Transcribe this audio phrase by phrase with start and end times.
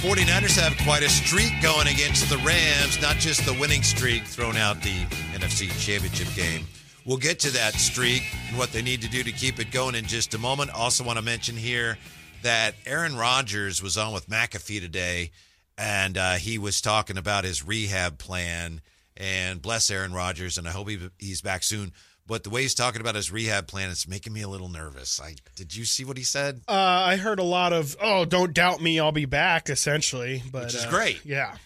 [0.00, 4.56] 49ers have quite a streak going against the Rams, not just the winning streak thrown
[4.56, 5.04] out the
[5.34, 6.66] NFC Championship game.
[7.04, 9.94] We'll get to that streak and what they need to do to keep it going
[9.94, 10.70] in just a moment.
[10.70, 11.98] Also, want to mention here
[12.42, 15.32] that Aaron Rodgers was on with McAfee today,
[15.76, 18.80] and uh, he was talking about his rehab plan.
[19.18, 21.92] And bless Aaron Rodgers, and I hope he, he's back soon.
[22.26, 25.20] But the way he's talking about his rehab plan, it's making me a little nervous.
[25.20, 26.62] I did you see what he said?
[26.68, 30.64] Uh, I heard a lot of "Oh, don't doubt me, I'll be back," essentially, but
[30.64, 31.24] Which is uh, great.
[31.24, 31.56] Yeah,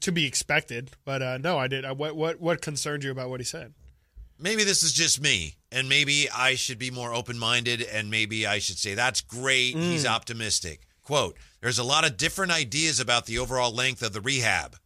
[0.00, 0.92] to be expected.
[1.04, 1.84] But uh, no, I did.
[1.84, 3.74] I, what what what concerned you about what he said?
[4.38, 8.46] maybe this is just me and maybe I should be more open minded and maybe
[8.46, 9.76] I should say that's great.
[9.76, 10.80] He's optimistic.
[11.02, 14.76] Quote, there's a lot of different ideas about the overall length of the rehab.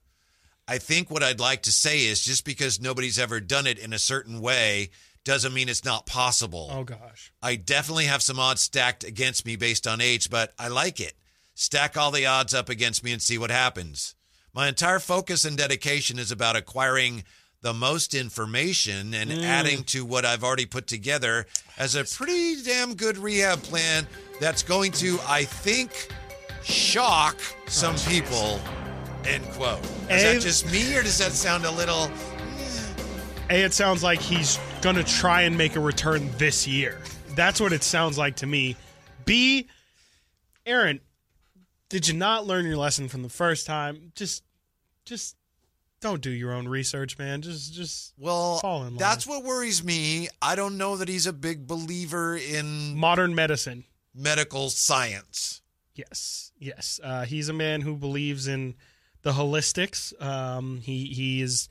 [0.68, 3.94] I think what I'd like to say is just because nobody's ever done it in
[3.94, 4.90] a certain way
[5.24, 6.68] doesn't mean it's not possible.
[6.70, 10.68] Oh gosh, I definitely have some odds stacked against me based on age, but I
[10.68, 11.14] like it.
[11.54, 14.14] Stack all the odds up against me and see what happens.
[14.54, 17.24] My entire focus and dedication is about acquiring
[17.62, 19.42] the most information and mm.
[19.42, 24.06] adding to what I've already put together as a pretty damn good rehab plan
[24.40, 26.12] that's going to, I think,
[26.62, 28.60] shock some oh, people.
[29.28, 29.80] End quote.
[29.84, 30.34] Is Eh.
[30.34, 32.10] that just me or does that sound a little
[33.50, 37.00] a it sounds like he's gonna try and make a return this year.
[37.34, 38.76] That's what it sounds like to me.
[39.24, 39.68] B,
[40.66, 41.00] Aaron,
[41.88, 44.12] did you not learn your lesson from the first time?
[44.14, 44.42] Just,
[45.06, 45.34] just
[46.00, 47.40] don't do your own research, man.
[47.42, 48.96] Just, just Well, Fall in line.
[48.98, 50.28] that's what worries me.
[50.42, 53.84] I don't know that he's a big believer in modern medicine.
[54.14, 55.62] medical science.
[55.94, 56.98] Yes, yes.
[57.02, 58.74] Uh, he's a man who believes in
[59.22, 60.20] the holistics.
[60.22, 61.68] Um, he he is.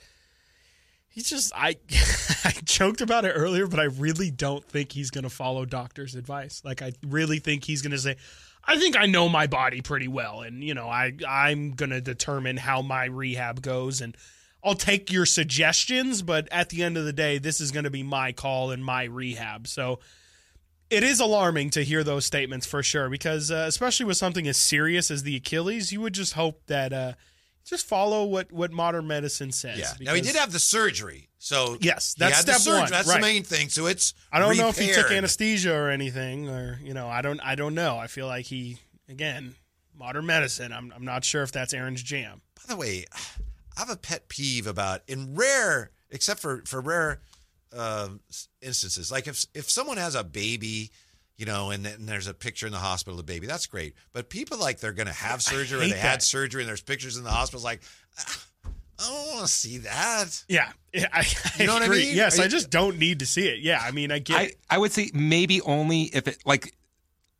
[1.09, 1.78] He's just I
[2.44, 6.62] I joked about it earlier, but I really don't think he's to follow doctor's advice.
[6.64, 8.18] Like I really think he's to say,
[8.64, 12.58] I think I know my body pretty well, and you know I I'm to determine
[12.58, 14.16] how my rehab goes, and
[14.64, 17.90] I'll take your suggestions, but at the end of the day, this is going to
[17.90, 19.68] be my call and my rehab.
[19.68, 20.00] So
[20.90, 24.57] it is alarming to hear those statements for sure because uh, especially with something as
[24.57, 27.13] serious as the achilles you would just hope that uh,
[27.67, 29.91] just follow what, what modern medicine says Yeah.
[30.00, 32.81] Now he did have the surgery, so Yes, that's step surgery.
[32.81, 33.16] one, That's right.
[33.16, 33.69] the main thing.
[33.69, 37.22] So it's i don't know if he took anesthesia or anything or you know i
[37.22, 38.77] don't i don't know i feel like he
[39.09, 39.56] again
[39.97, 43.06] modern medicine i'm, I'm not sure if that's aaron's jam By the way,
[43.75, 47.19] I have a pet peeve about in rare, except for for rare
[47.75, 48.09] uh,
[48.61, 50.89] instances, like if if someone has a baby.
[51.38, 53.46] You know, and, then there's a picture in the hospital of the baby.
[53.46, 53.94] That's great.
[54.12, 56.81] But people like they're going to have surgery or hate they had surgery and there's
[56.81, 57.59] pictures in the hospital.
[57.59, 57.81] It's like,
[58.20, 58.46] ah,
[59.00, 60.44] I don't want to see that.
[60.48, 61.25] yeah I, I
[61.59, 62.06] You know what I agree.
[62.06, 62.16] mean?
[62.16, 64.52] yes I- i just don't need to see it yeah i mean i get I,
[64.72, 66.74] I would say maybe only if it like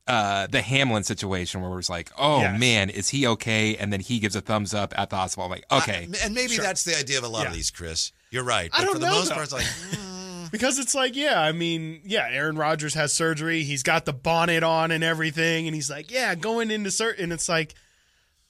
[0.06, 2.58] uh, the Hamlin situation where it was like, oh Yes.
[2.60, 3.76] man, is he okay?
[3.76, 5.44] And then he gives a thumbs up at the hospital.
[5.46, 6.64] I'm like, okay, I- and maybe Sure.
[6.64, 8.14] that's the idea of a lot of these, Chris.
[8.32, 8.70] You're right.
[8.72, 9.34] I But don't for the know, most though.
[9.36, 9.98] part, it's like, mm,
[10.52, 13.64] Because it's like, yeah, I mean, yeah, Aaron Rodgers has surgery.
[13.64, 17.26] He's got the bonnet on and everything, and he's like, yeah, going into certain.
[17.26, 17.74] And it's like,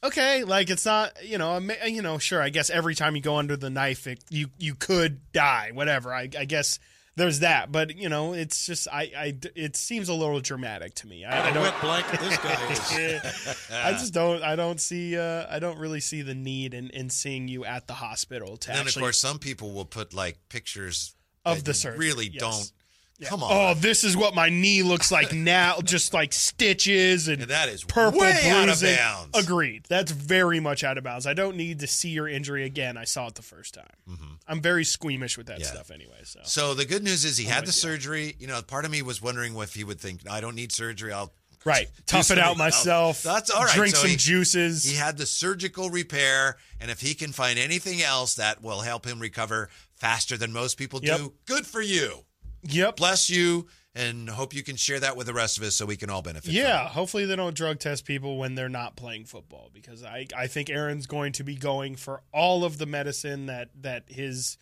[0.04, 2.42] okay, like it's not, you know, you know, sure.
[2.42, 6.14] I guess every time you go under the knife, it, you you could die, whatever.
[6.14, 6.80] I, I guess
[7.16, 11.08] there's that, but you know, it's just, I, I, it seems a little dramatic to
[11.08, 11.26] me.
[11.26, 11.64] I, I don't.
[11.64, 13.70] Wet blanket this guy is.
[13.74, 14.44] I just don't.
[14.44, 15.18] I don't see.
[15.18, 18.70] Uh, I don't really see the need in, in seeing you at the hospital to
[18.70, 21.16] And then, of course, some people will put like pictures
[21.52, 22.40] Of the surgery, Really yes.
[22.40, 22.72] don't.
[23.20, 23.30] Yeah.
[23.30, 23.50] Come on.
[23.52, 25.80] Oh, this is what my knee looks like now.
[25.84, 29.36] just like stitches and, And that is purple way out of bounds.
[29.38, 29.86] Agreed.
[29.90, 31.26] That's very much out of bounds.
[31.26, 32.96] I don't need to see your injury again.
[32.96, 34.30] I saw it the first time.
[34.48, 35.62] I'm very squeamish with that Mm-hmm.
[35.64, 35.68] Yeah.
[35.68, 36.20] stuff anyway.
[36.26, 37.72] So So the good news is he had the you.
[37.72, 38.36] surgery.
[38.40, 41.12] You know, part of me was wondering if he would think, I don't need surgery.
[41.12, 41.34] I'll
[41.68, 42.56] right, tough it out else.
[42.56, 43.24] Oh, myself.
[43.24, 43.76] That's all right.
[43.76, 44.84] Drink So some he- juices.
[44.84, 49.06] He had the surgical repair, and if he can find anything else that will help
[49.06, 51.18] him recover faster than most people Yep.
[51.18, 52.26] do, good for you.
[52.64, 52.96] yep.
[52.98, 55.96] Bless you, and hope you can share that with the rest of us so we
[55.98, 56.52] can all benefit.
[56.52, 60.46] Yeah, hopefully they don't drug test people when they're not playing football because I, I
[60.48, 64.58] think Aaron's going to be going for all of the medicine that that his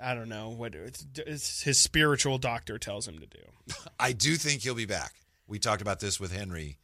[0.00, 3.74] I don't know what it's, it's his spiritual doctor tells him to do.
[4.00, 5.12] I do think he'll be back.
[5.46, 6.78] We talked about this with Henry.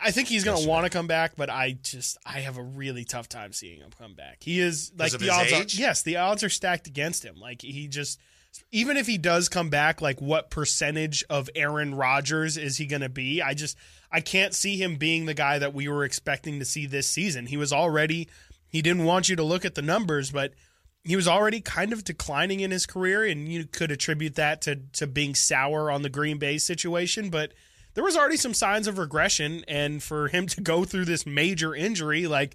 [0.00, 2.62] I think he's going to want to come back, but I just I have a
[2.62, 4.38] really tough time seeing him come back.
[4.42, 5.78] He is like the odds age?
[5.78, 7.36] are yes, the odds are stacked against him.
[7.36, 8.18] Like he just
[8.72, 13.02] even if he does come back, like what percentage of Aaron Rodgers is he going
[13.02, 13.42] to be?
[13.42, 13.76] I just
[14.10, 17.46] I can't see him being the guy that we were expecting to see this season.
[17.46, 18.28] He was already
[18.68, 20.52] he didn't want you to look at the numbers, but
[21.04, 24.76] he was already kind of declining in his career, and you could attribute that to
[24.94, 27.52] to being sour on the Green Bay situation, but
[27.96, 31.74] there was already some signs of regression, and for him to go through this major
[31.74, 32.54] injury, like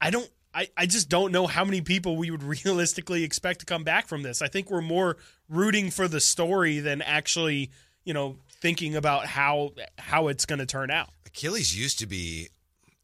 [0.00, 0.30] I don't.
[0.54, 4.08] I, I just don't know how many people we would realistically expect to come back
[4.08, 4.42] from this.
[4.42, 5.16] I think we're more
[5.48, 7.70] rooting for the story than actually,
[8.04, 11.08] you know, thinking about how how it's going to turn out.
[11.26, 12.48] Achilles used to be,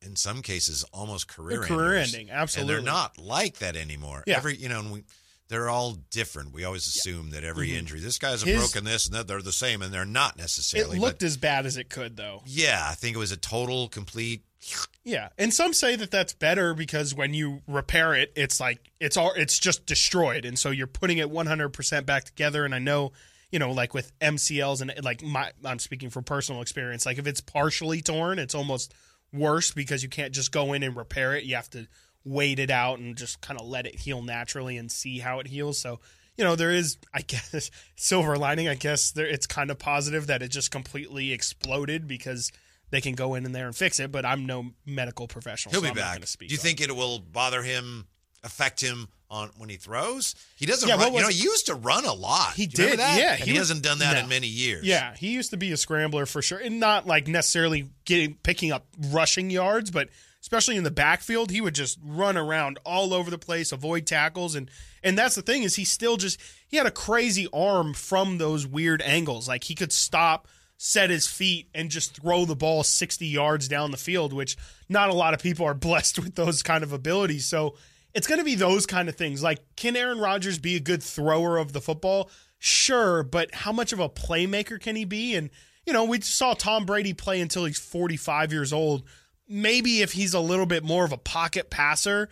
[0.02, 2.31] in some cases, almost career career ending.
[2.31, 2.75] absolutely.
[2.75, 4.22] and they're not like that anymore.
[4.26, 4.37] Yeah.
[4.37, 5.05] Every you know, and we,
[5.49, 6.52] they're all different.
[6.52, 8.61] We always assume that every injury, this guy's a Mm-hmm.
[8.61, 10.96] His- broken this and that they're the same, and they're not necessarily.
[10.96, 12.43] It looked but as bad as it could, though.
[12.46, 14.43] yeah, I think it was a total, complete.
[15.06, 19.19] Yeah, and some say that that's better because when you repair it, it's like it's
[19.19, 22.64] all it's just destroyed, and so you're putting it 100% back together.
[22.64, 23.12] And I know,
[23.52, 27.05] you know, like with MCLs and like my, I'm speaking from personal experience.
[27.05, 28.94] Like if it's partially torn, it's almost
[29.31, 31.44] worse because you can't just go in and repair it.
[31.44, 31.87] You have to
[32.25, 35.47] wait it out and just kind of let it heal naturally and see how it
[35.47, 35.79] heals.
[35.79, 36.00] So.
[36.37, 38.67] You know, there is, I guess, silver lining.
[38.67, 42.50] I guess there, it's kind of positive that it just completely exploded because
[42.91, 44.11] they can go in and there and fix it.
[44.11, 45.71] But I'm no medical professional.
[45.71, 46.21] He'll so be I'm back.
[46.38, 48.06] Do you think it will bother him,
[48.43, 50.35] affect him on when he throws?
[50.56, 51.12] He doesn't Yeah, run.
[51.15, 52.55] You know, he used to run a lot.
[52.55, 53.19] He did, that?
[53.19, 54.21] yeah, he he, hasn't done that no.
[54.21, 54.85] in many years.
[54.85, 58.73] Yeah, he used to be a scrambler for sure, and not like necessarily getting picking
[58.73, 60.09] up rushing yards, but
[60.44, 64.55] especially in the backfield, he would just run around all over the place, avoid tackles,
[64.55, 64.70] and
[65.02, 66.38] and that's the thing is he still just
[66.69, 70.46] he had a crazy arm from those weird angles, like he could stop.
[70.76, 74.56] Set his feet and just throw the ball 60 yards down the field, which
[74.88, 77.47] not a lot of people are blessed with those kind of abilities.
[77.47, 77.76] So
[78.12, 79.40] it's going to be those kind of things.
[79.40, 82.29] Like, can Aaron Rodgers be a good thrower of the football?
[82.58, 85.37] Sure, but how much of a playmaker can he be?
[85.37, 85.49] And,
[85.87, 89.05] you know, we saw Tom Brady play until he's 45 years old.
[89.49, 92.29] Maybe if he's a little bit more of a pocket passer,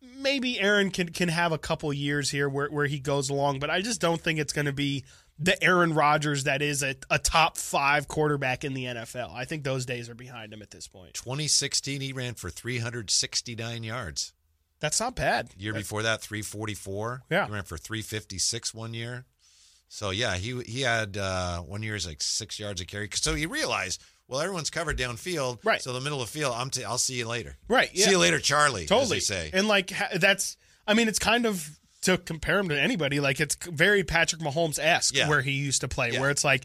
[0.00, 3.70] maybe Aaron can, can have a couple years here where, where he goes along, but
[3.70, 5.04] I just don't think it's going to be
[5.38, 9.32] the Aaron Rodgers that is a, a top five quarterback in the NFL.
[9.34, 11.14] I think those days are behind him at this point.
[11.14, 14.32] 2016, he ran for 369 yards.
[14.80, 15.50] That's not bad.
[15.56, 17.24] Year before that, 344.
[17.30, 17.46] Yeah.
[17.46, 19.24] He ran for 356 one year.
[19.88, 23.08] So yeah, he he had uh, one year is like six yards of carry.
[23.14, 25.58] So he realized, well, everyone's covered downfield.
[25.64, 25.80] Right.
[25.82, 27.56] So the middle of the field, I'm t- I'll see you later.
[27.66, 27.96] Right.
[27.96, 28.86] See you later, Charlie.
[28.86, 29.50] totally say.
[29.52, 33.56] and like that's i mean it's kind of to compare him to anybody like it's
[33.66, 35.28] very patrick mahomes-esque Yeah.
[35.28, 36.20] where he used to play Yeah.
[36.20, 36.64] where it's like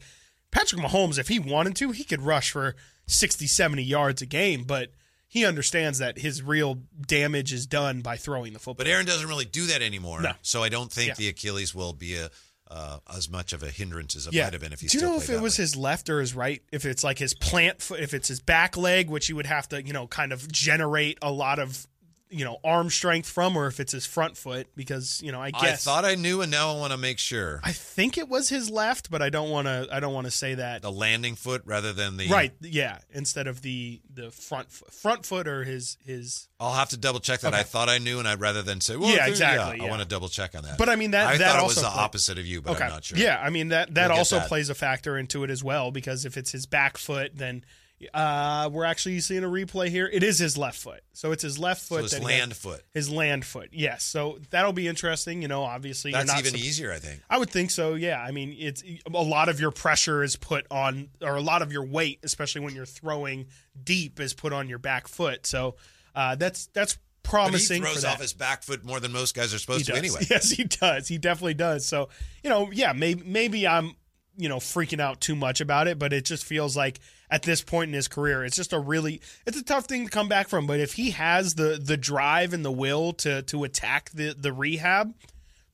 [0.51, 2.75] patrick mahomes if he wanted to he could rush for
[3.07, 4.91] 60 70 yards a game but
[5.27, 9.27] he understands that his real damage is done by throwing the football But Aaron doesn't
[9.27, 10.21] really do that anymore.
[10.21, 10.33] No.
[10.43, 11.13] So I don't think Yeah.
[11.15, 12.29] the Achilles will be a
[12.73, 14.45] uh, as much of a hindrance as it yeah.
[14.45, 15.63] might have been if he Do you know if it was way.
[15.63, 16.63] his left or his right?
[16.71, 19.69] If it's like his plant foot, if it's his back leg, which you would have
[19.69, 21.87] to, you know, kind of generate a lot of,
[22.33, 25.51] you know, arm strength from, or if it's his front foot, because you know, I
[25.51, 27.61] guess I thought I knew, and now I want to make sure.
[27.63, 29.87] I think it was his left, but I don't want to.
[29.91, 30.81] I don't want to say that.
[30.81, 32.51] the landing foot rather than the Right?
[32.61, 32.97] Yeah.
[33.11, 36.47] Instead of the the front foot, front foot or his his.
[36.59, 37.53] I'll have to double check that.
[37.53, 37.59] Okay.
[37.59, 39.89] I thought I knew, and I'd rather than say, well, Yeah, exactly, I yeah.
[39.89, 40.77] want to double check on that.
[40.77, 42.75] But I mean that I that thought it was the play- opposite of you, but
[42.75, 42.85] okay.
[42.85, 43.17] I'm not sure.
[43.17, 44.47] Yeah, I mean that that We'll also that.
[44.47, 47.65] plays a factor into it as well because if it's his back foot, then
[48.13, 50.09] uh, we're actually seeing a replay here.
[50.11, 52.03] It is his left foot, so it's his left So foot.
[52.03, 52.81] his that land had- foot.
[52.93, 53.69] his land foot.
[53.71, 55.41] Yes, so that'll be interesting.
[55.41, 57.21] You know, obviously That's you're not even easier, I think.
[57.29, 57.93] I would think so.
[57.95, 58.19] Yeah.
[58.21, 61.71] I mean, it's a lot of your pressure is put on, or a lot of
[61.71, 63.47] your weight, especially when you're throwing
[63.83, 65.45] deep, is put on your back foot.
[65.45, 65.75] So
[66.15, 67.81] uh, that's that's But he promising.
[67.81, 70.21] throws off his back foot more than most guys are supposed to anyway.
[70.29, 71.07] Yes, he does.
[71.07, 71.85] He definitely does.
[71.85, 72.09] So
[72.43, 73.95] you know, yeah, maybe maybe I'm
[74.37, 76.99] you know freaking out too much about it, but it just feels like
[77.29, 80.09] at this point in his career, it's just a really it's a tough thing to
[80.11, 80.67] come back from.
[80.67, 84.53] But if he has the the drive and the will to to attack the the
[84.53, 85.13] rehab.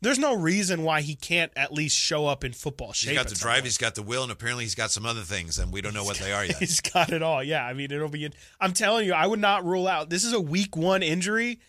[0.01, 3.09] There's no reason why he can't at least show up in football shape.
[3.09, 3.65] He's got the drive, point.
[3.65, 6.05] he's got the will, and apparently he's got some other things, and we don't know
[6.05, 6.55] what they are yet.
[6.59, 7.43] He's got it all.
[7.43, 8.29] Yeah, I mean, it'll be.
[8.61, 10.09] I'm telling you, I would not rule out.
[10.09, 11.59] This is a week one injury.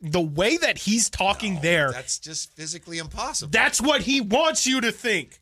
[0.00, 3.50] The way that he's talking there, That's just physically impossible.
[3.50, 5.40] that's what he wants you to think.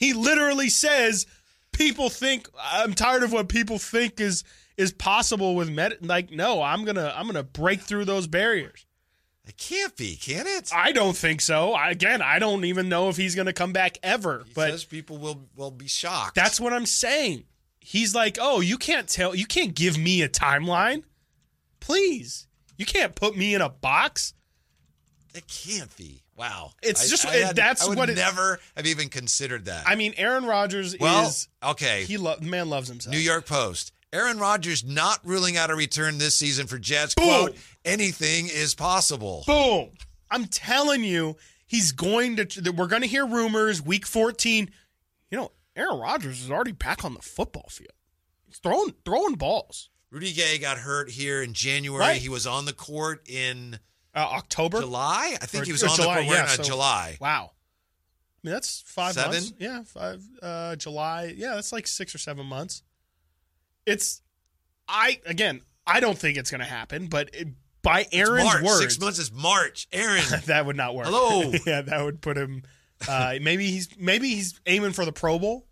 [0.00, 1.26] He literally says,
[1.72, 4.42] "People think I'm tired of what people think is
[4.78, 8.86] is possible with med." Like, no, I'm gonna I'm gonna break through those barriers.
[9.46, 10.70] it can't be, can it?
[10.74, 11.74] I don't think so.
[11.74, 14.44] I, again, I don't even know if he's gonna come back ever.
[14.46, 16.34] He but says people will will be shocked.
[16.34, 17.44] That's what I'm saying.
[17.80, 21.02] He's like, "Oh, you can't tell, you can't give me a timeline.
[21.78, 22.46] Please.
[22.78, 24.32] You can't put me in a box."
[25.34, 26.22] it can't be.
[26.40, 29.66] Wow, It's I- just- I had- that's I would what it- never have even considered
[29.66, 29.86] that.
[29.86, 32.04] I mean, Aaron Rodgers well, is okay.
[32.06, 33.12] he lo- man loves himself.
[33.12, 33.92] New York Post.
[34.12, 37.14] Aaron Rodgers not ruling out a return this season for Jets.
[37.14, 37.26] Boom.
[37.26, 39.44] Quote, anything is possible.
[39.46, 39.90] Boom.
[40.30, 44.70] I'm telling you, he's going to we're going to hear rumors week 14.
[45.30, 47.92] You know, Aaron Rodgers is already back on the football field.
[48.46, 49.90] He's throwing throwing balls.
[50.10, 52.00] Rudy Gay got hurt here in January.
[52.00, 52.20] Right.
[52.22, 53.78] He was on the court in
[54.14, 54.80] Uh, October.
[54.80, 55.36] July.
[55.40, 57.16] I think Or- he was on July, the court yeah, in so- July.
[57.20, 57.52] Wow.
[58.42, 59.32] I mean, that's five Seven?
[59.32, 59.52] months.
[59.58, 60.22] Yeah, five.
[60.42, 61.34] Uh, July.
[61.36, 62.82] Yeah, that's like six or seven months.
[63.86, 64.22] It's,
[64.88, 67.48] I again, I don't think it's going to happen, but it,
[67.82, 69.88] by Aaron's words, Six months is March.
[69.92, 70.22] Aaron.
[70.46, 71.06] that would not work.
[71.06, 71.52] Hello.
[71.66, 72.62] yeah, that would put him.
[73.08, 75.66] Uh, maybe he's maybe he's aiming for the Pro Bowl.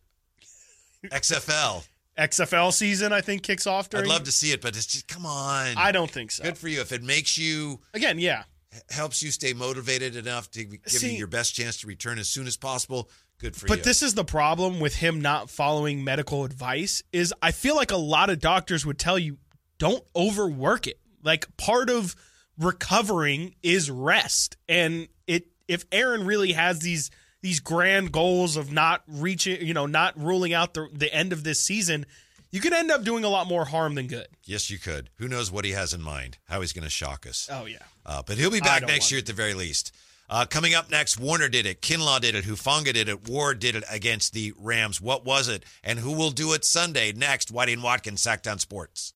[1.06, 1.86] XFL.
[2.18, 4.06] XFL season, I think, kicks off during.
[4.06, 5.74] I'd love to see it, but it's just come on.
[5.76, 6.44] I don't think so.
[6.44, 6.80] Good for you.
[6.80, 8.42] If it makes you Again, yeah,
[8.90, 12.28] helps you stay motivated enough to give See- you your best chance to return as
[12.28, 13.08] soon as possible,
[13.38, 13.76] good for But you.
[13.78, 17.92] But this is the problem with him not following medical advice is I feel like
[17.92, 19.38] a lot of doctors would tell you
[19.78, 20.98] don't overwork it.
[21.22, 22.16] Like part of
[22.58, 24.56] recovering is rest.
[24.68, 27.10] And it if Aaron really has these
[27.42, 31.44] these grand goals of not reaching, you know, not ruling out the the end of
[31.44, 32.06] this season,
[32.50, 34.26] you could end up doing a lot more harm than good.
[34.44, 35.10] yes, you could.
[35.16, 36.38] Who knows what he has in mind?
[36.48, 37.48] How he's going to shock us?
[37.52, 37.78] Oh yeah.
[38.04, 39.94] Uh, but he'll be back next year at the very least.
[40.30, 43.74] Uh, coming up next, Warner did it, Kinlaw did it, Hufanga did it, Ward did
[43.74, 45.00] it against the Rams.
[45.00, 47.12] What was it, and who will do it Sunday?
[47.12, 49.14] Next, Whitey and Watkins, Sactown Sports.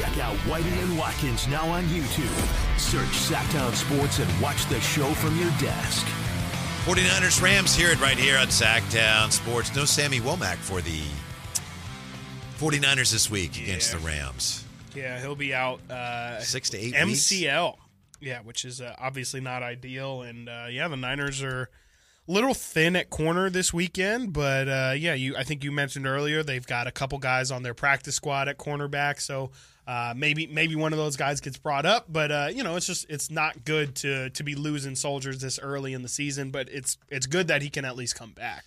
[0.00, 2.78] Check out Whitey and Watkins now on YouTube.
[2.78, 6.06] Search Sactown Sports and watch the show from your desk.
[6.86, 9.76] 49ers Rams, hear it right here on Sactown Sports.
[9.76, 11.02] No Sammy Womack for the
[12.58, 14.64] 49ers this week against the Rams.
[14.94, 17.30] Yeah, he'll be out uh Six to eight weeks.
[17.30, 17.76] MCL.
[18.20, 20.22] Yeah, which is uh, obviously not ideal.
[20.22, 21.68] And uh, yeah, the Niners are
[22.26, 26.06] a little thin at corner this weekend, but uh, yeah, you I think you mentioned
[26.06, 29.50] earlier they've got a couple guys on their practice squad at cornerback, so
[29.90, 32.06] uh, maybe maybe one of those guys gets brought up.
[32.08, 35.58] But uh, you know, it's just it's not good to to be losing soldiers this
[35.58, 36.52] early in the season.
[36.52, 38.66] But it's it's good that he can at least come back.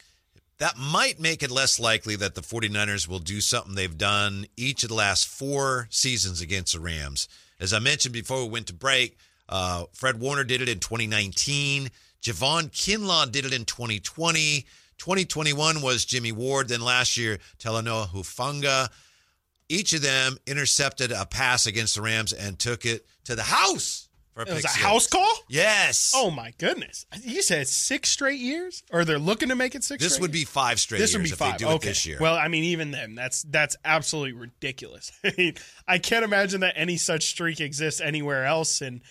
[0.57, 4.83] That might make it less likely that the 49ers will do something they've done each
[4.83, 7.29] of the last four seasons against the Rams.
[7.57, 11.89] As I mentioned before we went to break, uh, Fred Warner did it in 2019.
[12.21, 14.65] Javon Kinlaw did it in 2020.
[14.97, 16.67] 2021 was Jimmy Ward.
[16.67, 18.89] Then last year, Talanoa Hufanga.
[19.73, 24.07] Each of them intercepted a pass against the Rams and took it to the house
[24.33, 24.75] for a It was a six.
[24.83, 25.31] house call.
[25.47, 26.13] Yes.
[26.15, 27.05] Oh my goodness!
[27.23, 30.03] You said six straight years, or they're looking to make it six.
[30.03, 30.41] this would years?
[30.41, 31.57] be five straight this years would be if five.
[31.59, 31.75] they do okay.
[31.75, 32.17] it this year.
[32.19, 35.11] Well, I mean, even then, that's that's absolutely ridiculous.
[35.23, 35.53] I mean,
[35.87, 38.81] I can't imagine that any such streak exists anywhere else.
[38.81, 39.01] And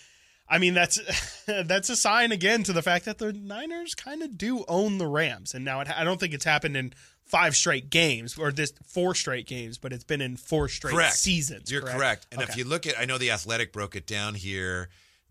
[0.49, 0.99] I mean, that's
[1.47, 5.07] that's a sign again to the fact that the Niners kind of do own the
[5.07, 5.55] Rams.
[5.55, 6.93] And now it, I don't think it's happened in
[7.25, 11.15] five straight games or this four straight games, but it's been in four straight correct.
[11.15, 11.71] seasons.
[11.71, 11.97] You're correct.
[11.99, 12.27] correct.
[12.33, 14.89] And if you look at, I know the Athletic broke it down here.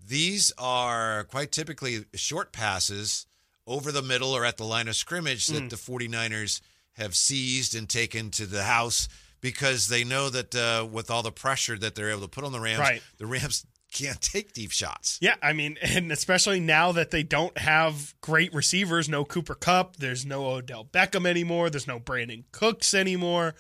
[0.08, 3.28] These are quite typically short passes
[3.68, 5.54] over the middle or at the line of scrimmage Mm.
[5.54, 6.62] that the 49ers
[6.94, 9.08] have seized and taken to the house
[9.40, 12.52] because they know that uh, with all the pressure that they're able to put on
[12.52, 13.02] the Rams, Right.
[13.18, 15.18] the Rams can't take deep shots.
[15.22, 19.98] Yeah, I mean, and especially now that they don't have great receivers, no Cooper Kupp,
[19.98, 23.56] there's no Odell Beckham anymore, there's no Brandin Cooks anymore.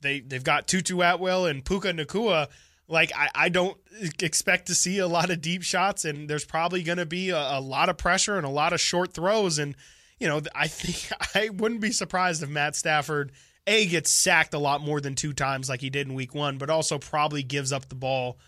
[0.00, 2.48] They they've got Tutu Atwell and Puka Nacua.
[2.88, 3.76] Like I, I don't
[4.20, 7.58] expect to see a lot of deep shots, and there's probably going to be a,
[7.58, 9.58] a lot of pressure and a lot of short throws.
[9.58, 9.74] And
[10.18, 13.32] you know, I think I wouldn't be surprised if Matt Stafford
[13.66, 16.58] a gets sacked a lot more than two times like he did in Week One,
[16.58, 18.38] but also probably gives up the ball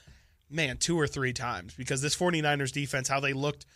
[0.50, 3.67] man, two or three times because this 49ers defense, how they looked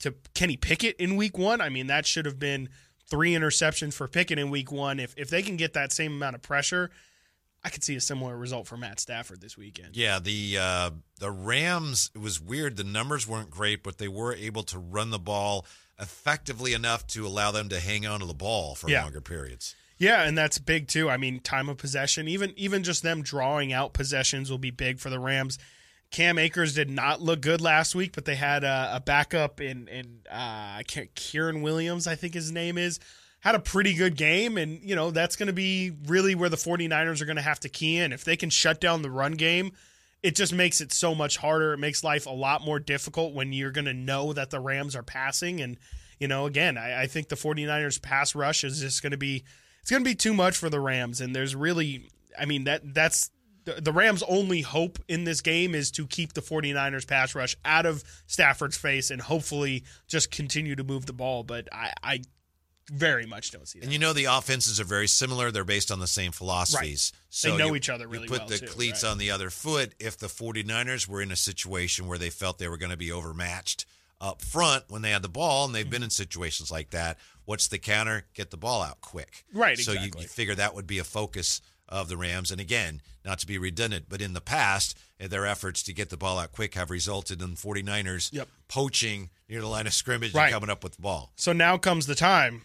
[0.00, 2.68] to Kenny Pickett in week one, I mean, that should have been
[3.08, 4.98] three interceptions for Pickett in week one.
[4.98, 6.90] If, if they can get that same amount of pressure,
[7.64, 9.96] I could see a similar result for Matt Stafford this weekend.
[9.96, 10.90] Yeah, the uh,
[11.20, 12.10] the Rams.
[12.14, 12.76] It was weird.
[12.76, 15.64] The numbers weren't great, but they were able to run the ball
[16.00, 19.04] effectively enough to allow them to hang on to the ball for Yeah.
[19.04, 19.76] longer periods.
[19.98, 21.08] Yeah, and that's big too.
[21.08, 24.98] I mean, time of possession, even even just them drawing out possessions will be big
[24.98, 25.58] for the Rams.
[26.12, 29.88] Cam Akers did not look good last week, but they had a, a backup in
[29.88, 33.00] in uh, Kyren Williams, I think his name is,
[33.40, 36.56] had a pretty good game, and you know that's going to be really where the
[36.56, 38.12] 49ers are going to have to key in.
[38.12, 39.72] If they can shut down the run game,
[40.22, 41.72] it just makes it so much harder.
[41.72, 44.94] It makes life a lot more difficult when you're going to know that the Rams
[44.94, 45.60] are passing.
[45.60, 45.78] And,
[46.20, 49.44] you know, again, I, I think the 49ers pass rush is just going to be,
[49.80, 51.20] it's going to be too much for the Rams.
[51.20, 53.30] And there's really, I mean, that that's
[53.64, 57.56] the, the Rams' only hope in this game is to keep the 49ers pass rush
[57.64, 61.42] out of Stafford's face and hopefully just continue to move the ball.
[61.42, 62.20] But I, I
[62.90, 63.84] very much don't see that.
[63.84, 65.50] And you know the offenses are very similar.
[65.50, 67.12] They're based on the same philosophies.
[67.30, 68.40] So know you- each other really well.
[68.40, 69.10] you put well, the too, cleats right.
[69.10, 72.68] on the other foot if the 49ers were in a situation where they felt they
[72.68, 73.86] were going to be overmatched
[74.20, 76.12] up front when they had the ball, and they've been in mm-hmm.
[76.12, 77.18] situations like that.
[77.44, 78.24] What's the counter?
[78.34, 79.44] Get the ball out quick.
[79.52, 81.60] Right, So you, you figure that would be a focus
[81.92, 82.50] of the Rams.
[82.50, 86.08] And again, not to be redundant, but in the past, eh, their efforts to get
[86.10, 88.48] the ball out quick have resulted in 49ers Yep.
[88.68, 90.46] poaching near the line of scrimmage Right.
[90.46, 91.32] and coming up with the ball.
[91.36, 92.64] So now comes the time.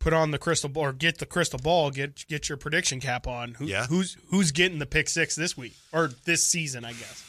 [0.00, 1.90] Put on the crystal ball, or get the crystal ball.
[1.90, 3.54] Get get your prediction cap on.
[3.54, 3.86] Who, Yeah.
[3.86, 6.84] Who's who's getting the pick six this week or this season?
[6.84, 7.24] I guess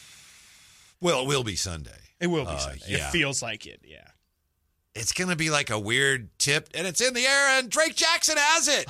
[1.00, 1.96] Well, it will be Sunday.
[2.20, 2.50] it will be.
[2.50, 2.84] Uh, Sunday.
[2.88, 3.08] yeah.
[3.08, 3.80] It feels like it.
[3.82, 4.06] Yeah.
[4.98, 7.94] It's going to be like a weird tip, and it's in the air, and Drake
[7.94, 8.86] Jackson has it.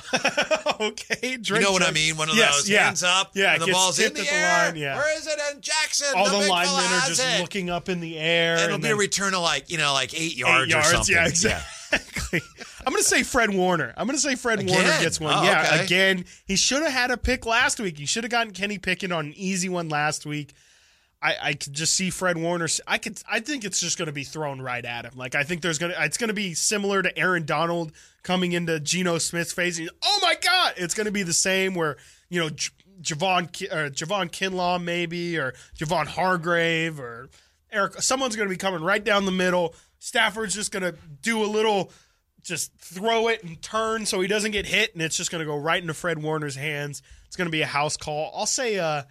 [0.81, 1.37] okay.
[1.37, 1.61] Drake.
[1.61, 2.15] you know what I mean?
[2.17, 2.85] One of Yes, those yeah.
[2.85, 4.65] hands up, Yeah, and the ball's in the at the air.
[4.67, 4.95] line, yeah.
[4.97, 5.39] Where is it?
[5.51, 7.41] And Jackson, All the, the, linemen are just it.
[7.41, 8.53] looking up in the air.
[8.55, 10.81] And it'll and be a return of like you know, like eight eight yards, or
[10.83, 11.15] something.
[11.15, 12.41] Yeah, exactly.
[12.85, 13.93] I'm going to say Fred Warner.
[13.97, 15.33] I'm going to say Fred Warner gets one.
[15.33, 15.83] Oh, yeah, okay.
[15.83, 16.25] again.
[16.45, 17.97] He should have had a pick last week.
[17.97, 20.53] He should have gotten Kenny Pickett on an easy one last week.
[21.21, 22.67] I, I could just see Fred Warner.
[22.85, 23.19] I could.
[23.29, 25.13] I think it's just going to be thrown right at him.
[25.15, 25.93] Like I think there's to.
[26.03, 29.79] It's going to be similar to Aaron Donald coming into Geno Smith's face.
[29.79, 30.73] And, oh my God!
[30.77, 31.97] It's going to be the same where
[32.29, 32.69] you know J-
[33.01, 37.29] Javon or Javon Kinlaw maybe or Javon Hargrave or
[37.71, 37.99] Eric.
[38.01, 39.73] Someone's going to be coming right down the middle.
[39.99, 41.91] Stafford's just going to do a little.
[42.43, 45.45] Just throw it and turn so he doesn't get hit, and it's just going to
[45.45, 47.01] go right into Fred Warner's hands.
[47.25, 48.31] It's going to be a house call.
[48.33, 49.03] I'll say, uh,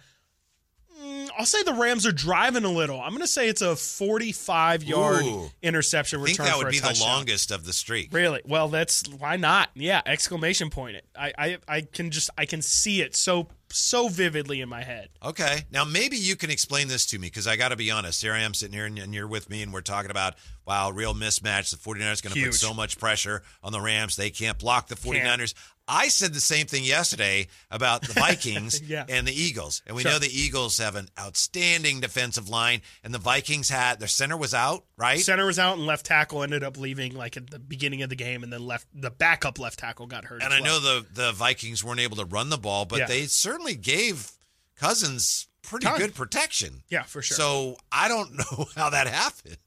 [1.01, 2.99] Mm, I'll say the Rams are driving a little.
[2.99, 5.49] I'm going to say it's a 45 yard Ooh.
[5.61, 8.13] interception I think return that would be the longest of the streak.
[8.13, 8.41] Really?
[8.45, 9.69] Well, that's why not?
[9.75, 10.01] Yeah!
[10.05, 10.97] Exclamation point!
[10.97, 11.05] It.
[11.15, 15.09] I, I I can just I can see it so so vividly in my head.
[15.23, 15.65] Okay.
[15.71, 18.21] Now, maybe you can explain this to me because I got to be honest.
[18.21, 20.89] Here I am sitting here and, and you're with me, and we're talking about, wow,
[20.91, 21.69] real mismatch.
[21.71, 24.15] The 49ers going to put so much pressure on the Rams.
[24.15, 25.53] They can't block the 49ers.
[25.89, 29.05] I said the same thing yesterday about the Vikings Yeah.
[29.07, 29.81] and the Eagles.
[29.87, 30.11] And we Sure.
[30.11, 34.53] know the Eagles have an outstanding defensive line, and the Vikings had their center was
[34.53, 35.17] out, right?
[35.21, 38.17] Center was out and left tackle ended up leaving like at the beginning of the
[38.17, 40.43] game, and then left the backup left tackle got hurt.
[40.43, 43.05] And I know the, the Vikings weren't able to run the ball, but Yeah.
[43.07, 44.31] they certainly gave
[44.75, 45.97] Cousins pretty Ton.
[45.97, 46.83] good protection.
[46.89, 47.35] Yeah, for sure.
[47.35, 49.57] So I don't know how that happened.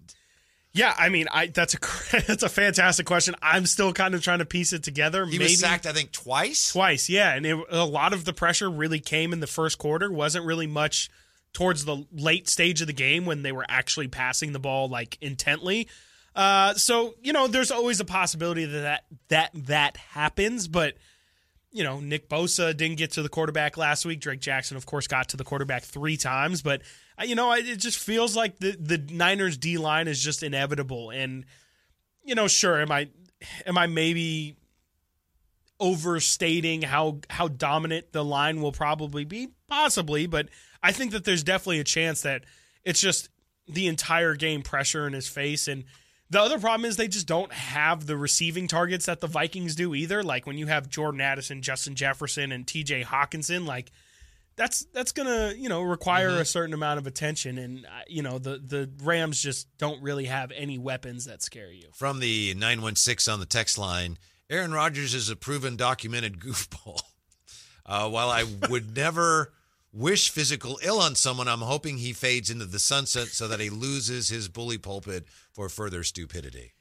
[0.72, 1.78] Yeah, I mean, I that's a
[2.26, 3.34] that's a fantastic question.
[3.42, 5.24] I'm still kind of trying to piece it together.
[5.26, 6.72] He Maybe was sacked, I think, twice.
[6.72, 10.10] twice, yeah, and it, a lot of the pressure really came in the first quarter.
[10.12, 11.10] wasn't really much
[11.52, 15.18] towards the late stage of the game when they were actually passing the ball like
[15.20, 15.88] intently.
[16.36, 18.80] Uh, so you know, there's always a possibility that
[19.28, 20.94] that that, that happens, but.
[21.72, 24.20] You know, Nick Bosa didn't get to the quarterback last week.
[24.20, 26.62] Drake Jackson, of course, got to the quarterback three times.
[26.62, 26.82] But
[27.18, 31.10] uh, you know, it just feels like the the Niners D line is just inevitable.
[31.10, 31.44] And
[32.24, 33.08] you know, sure, am I
[33.66, 34.56] am I maybe
[35.78, 39.48] overstating how how dominant the line will probably be?
[39.68, 40.48] Possibly, but
[40.82, 42.44] I think that there's definitely a chance that
[42.84, 43.28] it's just
[43.68, 45.84] the entire game pressure in his face and
[46.30, 49.94] the other problem is they just don't have the receiving targets that the Vikings do
[49.94, 50.22] either.
[50.22, 53.02] Like when you have Jordan Addison, Justin Jefferson, and T.J.
[53.02, 53.90] Hockenson, like
[54.56, 58.38] that's that's gonna you know require a certain amount of attention, and uh, you know
[58.38, 61.88] the the Rams just don't really have any weapons that scare you.
[61.94, 67.00] From the 916 on the text line, Aaron Rodgers is a proven documented goofball.
[67.86, 69.52] Uh, while I would never
[69.92, 73.70] wish physical ill on someone, I'm hoping he fades into the sunset so that he
[73.70, 76.72] loses his bully pulpit for further stupidity.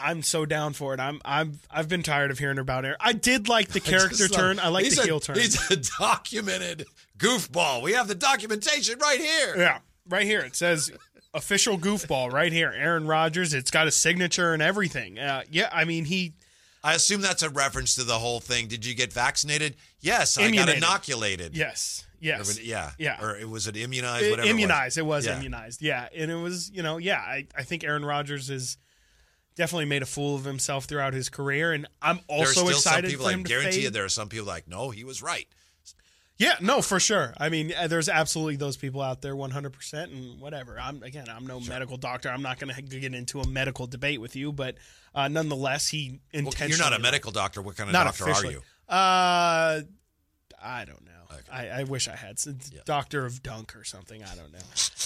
[0.00, 1.00] I'm so down for it.
[1.00, 2.96] I'm I'm I've been tired of hearing about it.
[3.00, 4.58] I did like the character love- turn.
[4.60, 5.36] I like the a- heel turn.
[5.36, 6.86] He's a documented
[7.18, 7.82] goofball.
[7.82, 9.54] We have the documentation right here.
[9.56, 10.92] Yeah, right here it says
[11.34, 12.72] official goofball right here.
[12.76, 13.52] Aaron Rodgers.
[13.52, 15.18] It's got a signature and everything.
[15.18, 16.34] Uh, yeah, I mean he
[16.84, 18.68] I assume that's a reference to the whole thing.
[18.68, 19.74] Did you get vaccinated?
[20.00, 21.56] Yes, I got inoculated.
[21.56, 23.22] yes yes was yeah, yeah.
[23.24, 24.26] Or it was it immunized?
[24.26, 24.48] I- Whatever.
[24.48, 24.98] immunized.
[24.98, 25.36] It was, Yeah.
[25.36, 25.82] immunized.
[25.82, 27.18] Yeah, and it was you know yeah.
[27.18, 28.76] I I think Aaron Rodgers has
[29.56, 32.68] definitely made a fool of himself throughout his career, and I'm There are also still
[32.68, 33.24] excited some people.
[33.26, 35.48] for I him to guarantee you, there are some people like, no, he was right.
[36.40, 37.34] Yeah, no, for sure.
[37.38, 40.78] I mean, uh, there's absolutely those people out there, 100%, and whatever.
[40.78, 42.28] I'm again, I'm no medical doctor.
[42.28, 44.76] I'm not going to get into a medical debate with you, but
[45.16, 47.60] uh, nonetheless, he Well, you're not a medical doctor.
[47.60, 48.54] What kind of doctor officially.
[48.54, 48.62] are you?
[48.88, 49.80] Uh,
[50.62, 51.17] I don't know.
[51.52, 52.44] I, I wish I had S-
[52.84, 54.22] doctor of dunk or something.
[54.22, 54.58] I don't know.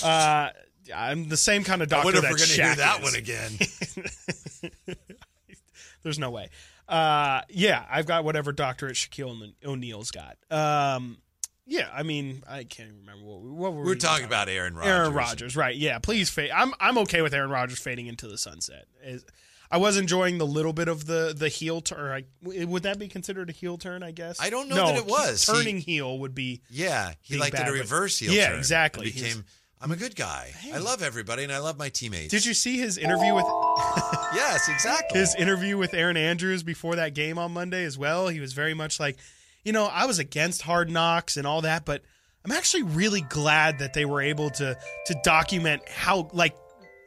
[0.09, 0.51] Uh,
[0.95, 2.99] I'm the same kind of I doctor wonder if that we're going to hear that
[2.99, 3.05] is.
[3.05, 4.97] one again.
[6.03, 6.49] There's no way.
[6.89, 10.37] Uh, yeah, I've got whatever doctorate Shaquille O'Neal's got.
[10.51, 11.19] Um,
[11.67, 14.49] yeah, I mean, I can't even remember what we, what were We're we talking about
[14.49, 14.91] Aaron Rodgers.
[14.93, 15.77] Aaron Rodgers, right?
[15.77, 16.51] Yeah, please fade.
[16.51, 18.87] I'm I'm okay with Aaron Rodgers fading into the sunset.
[19.05, 19.25] Is-
[19.73, 22.25] I was enjoying the little bit of the the heel turn.
[22.43, 24.03] Would that be considered a heel turn?
[24.03, 25.45] I guess I don't know no, that it was.
[25.47, 28.59] He- Turning heel would be Yeah, he liked like did a reverse heel Yeah, turn.
[28.59, 29.09] exactly.
[29.09, 29.45] It became.
[29.81, 30.53] I'm a good guy.
[30.73, 32.29] I love everybody and I love my teammates.
[32.31, 33.45] Did you see his interview with
[34.35, 35.19] Yes, exactly.
[35.19, 38.29] his interview with Erin Andrews before that game on Monday as well?
[38.29, 39.17] He was very much like,
[39.65, 42.03] you know, I was against hard knocks and all that, but
[42.45, 46.55] I'm actually really glad that they were able to to document how like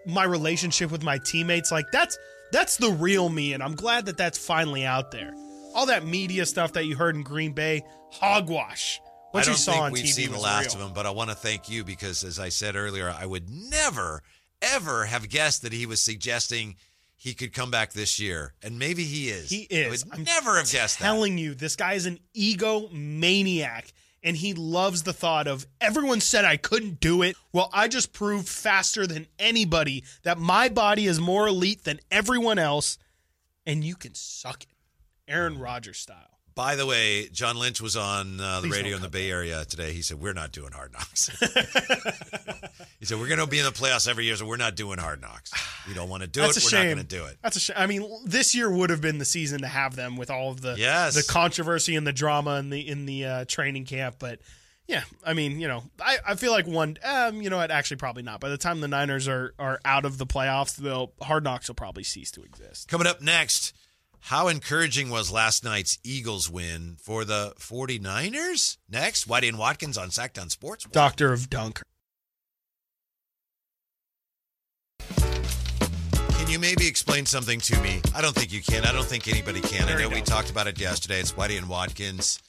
[0.06, 1.72] my relationship with my teammates.
[1.72, 2.18] Like that's
[2.56, 5.34] that's the real me, and I'm glad that that's finally out there.
[5.74, 9.02] All that media stuff that you heard in Green Bay, hogwash.
[9.32, 10.84] What I you don't saw think on we've TV seen the last real.
[10.84, 13.50] of him, but I want to thank you because, as I said earlier, I would
[13.50, 14.24] never,
[14.62, 16.78] ever have guessed that he was suggesting
[17.18, 19.50] he could come back this year, and maybe he is.
[19.50, 20.06] He I is.
[20.06, 21.06] would I'm never have guessed that.
[21.06, 23.92] telling you, this guy is an ego maniac,
[24.26, 27.38] and he loves the thought of everyone said I couldn't do it.
[27.54, 32.58] Well, I just proved faster than anybody that my body is more elite than everyone
[32.58, 32.98] else,
[33.66, 34.70] and you can suck it.
[35.28, 36.35] Aaron Rodgers style.
[36.56, 39.66] By the way, John Lynch was on uh, the Please radio in the Bay Area
[39.66, 39.92] today.
[39.92, 41.28] He said, "We're not doing hard knocks."
[43.00, 44.98] he said, "We're going to be in the playoffs every year, so we're not doing
[44.98, 45.52] hard knocks.
[45.88, 46.64] We don't want to do That's it.
[46.64, 46.88] a We're shame.
[46.88, 47.76] not going to do it." That's a shame.
[47.78, 50.62] I mean, this year would have been the season to have them with all of
[50.62, 51.16] the Yes.
[51.16, 54.40] the controversy and the drama in the in the uh, training camp, but.
[54.88, 57.98] Yeah, I mean, you know, I, I feel like one, um, you know what, actually
[57.98, 58.40] probably not.
[58.40, 61.74] By the time the Niners are, are out of the playoffs, they'll Hard Knocks will
[61.74, 62.88] probably cease to exist.
[62.88, 63.74] Coming up next,
[64.26, 68.78] how encouraging was last night's Eagles win for the 49ers?
[68.90, 70.86] Next, Whitey and Watkins on Sactown Sports.
[70.86, 71.82] Doctor of Dunk.
[75.16, 78.02] Can you maybe explain something to me?
[78.16, 78.84] I don't think you can.
[78.84, 79.88] I don't think anybody can.
[79.88, 81.20] I know we talked about it yesterday.
[81.20, 82.42] It's Whitey and Watkins.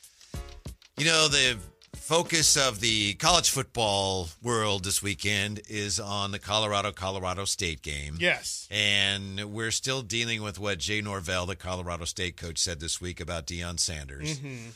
[0.97, 1.59] You know, the
[1.97, 8.17] focus of the college football world this weekend is on the Colorado Colorado State game.
[8.21, 8.69] Yes.
[8.71, 13.21] And we're still dealing with what Jay Norvell, the Colorado State coach, said this week
[13.21, 14.39] about Deion Sanders.
[14.39, 14.71] Mm-hmm.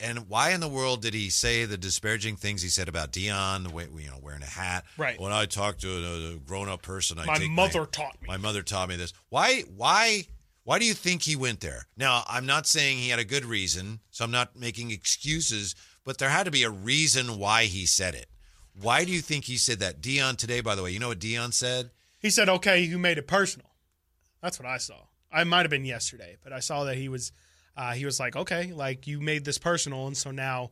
[0.00, 3.62] And why in the world did he say the disparaging things he said about Deion,
[3.62, 4.84] the way you know wearing a hat?
[4.98, 5.18] Right.
[5.20, 8.26] When I talk to a, grown-up person, I My mother taught me.
[8.26, 9.12] My mother taught me this.
[9.28, 9.62] Why?
[9.76, 10.24] Why?
[10.64, 11.86] Why do you think he went there?
[11.96, 15.74] Now, I'm not saying he had a good reason, so I'm not making excuses.
[16.04, 18.26] But there had to be a reason why he said it.
[18.74, 20.00] Why do you think he said that?
[20.00, 21.90] Deion today, by the way, you know what Deion said?
[22.18, 23.68] He said, okay, you made it personal.
[24.40, 24.96] That's what I saw.
[25.30, 27.32] I might have been yesterday, but I saw that he was,
[27.76, 30.06] uh, he was like, okay, like you made this personal.
[30.06, 30.70] And so now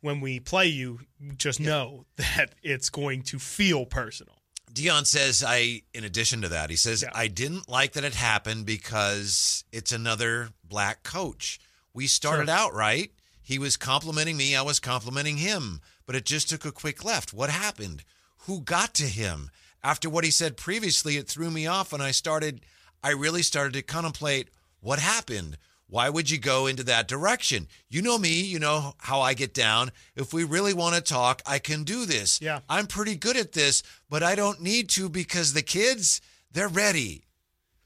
[0.00, 1.00] when we play you,
[1.36, 4.34] just know that it's going to feel personal.
[4.72, 7.10] Deion says, I, in addition to that, he says, Yeah.
[7.14, 11.60] I didn't like that it happened because it's another black coach.
[11.92, 12.56] We started Sure.
[12.56, 13.12] out right.
[13.42, 14.54] He was complimenting me.
[14.54, 17.32] I was complimenting him, but it just took a quick left.
[17.32, 18.04] What happened?
[18.46, 19.50] Who got to him?
[19.84, 22.60] After what he said previously, it threw me off, and I started,
[23.02, 24.48] I really started to contemplate
[24.80, 25.58] what happened.
[25.88, 27.66] Why would you go into that direction?
[27.90, 29.90] You know me, you know how I get down.
[30.16, 32.40] If we really want to talk, I can do this.
[32.40, 32.60] Yeah.
[32.68, 37.24] I'm pretty good at this, but I don't need to because the kids, they're ready.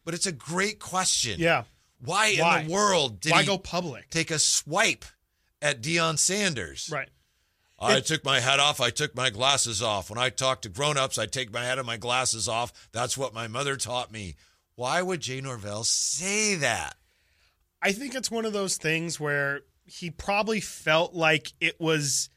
[0.04, 1.40] But it's a great question.
[1.40, 1.64] Yeah.
[2.04, 2.60] Why, Why?
[2.60, 4.08] in the world did Why he go public?
[4.10, 5.04] take a swipe
[5.66, 6.88] at Deion Sanders?
[6.90, 7.08] Right.
[7.78, 8.80] I took my hat off.
[8.80, 10.08] I took my glasses off.
[10.08, 12.88] When I talk to grown-ups, I take my hat and my glasses off.
[12.92, 14.36] That's what my mother taught me.
[14.76, 16.94] Why would Jay Norvell say that?
[17.82, 22.30] I think it's one of those things where he probably felt like it was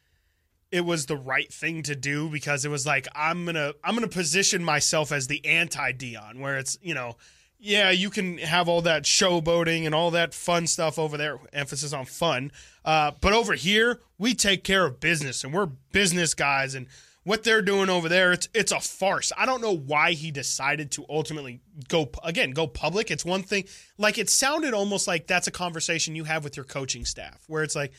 [0.72, 3.96] it was the right thing to do because it was like I'm going to I'm
[3.96, 7.16] going to position myself as the anti Deion where it's, you know,
[7.60, 11.94] yeah, you can have all that showboating and all that fun stuff over there, emphasis
[11.94, 12.52] on fun.
[12.86, 16.88] Uh, but over here, we take care of business and we're business guys and
[17.24, 19.32] what they're doing over there, it's it's a farce.
[19.38, 23.12] I don't know why he decided to ultimately go again, go public.
[23.12, 23.66] It's one thing
[23.98, 27.62] like it sounded almost like that's a conversation you have with your coaching staff where
[27.62, 27.92] it's like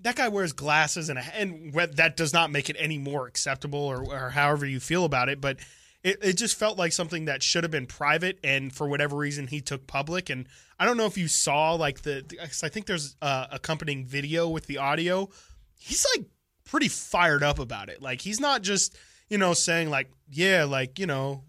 [0.00, 3.80] that guy wears glasses and a, and that does not make it any more acceptable
[3.80, 5.58] or, or however you feel about it, but
[6.04, 9.46] it, it just felt like something that should have been private and for whatever reason
[9.46, 10.46] he took public and
[10.78, 12.24] I don't know if you saw like the
[12.62, 15.28] I think there's uh, accompanying video with the audio.
[15.76, 16.26] He's like
[16.64, 18.00] pretty fired up about it.
[18.00, 18.96] Like he's not just
[19.28, 21.42] you know saying like yeah like you know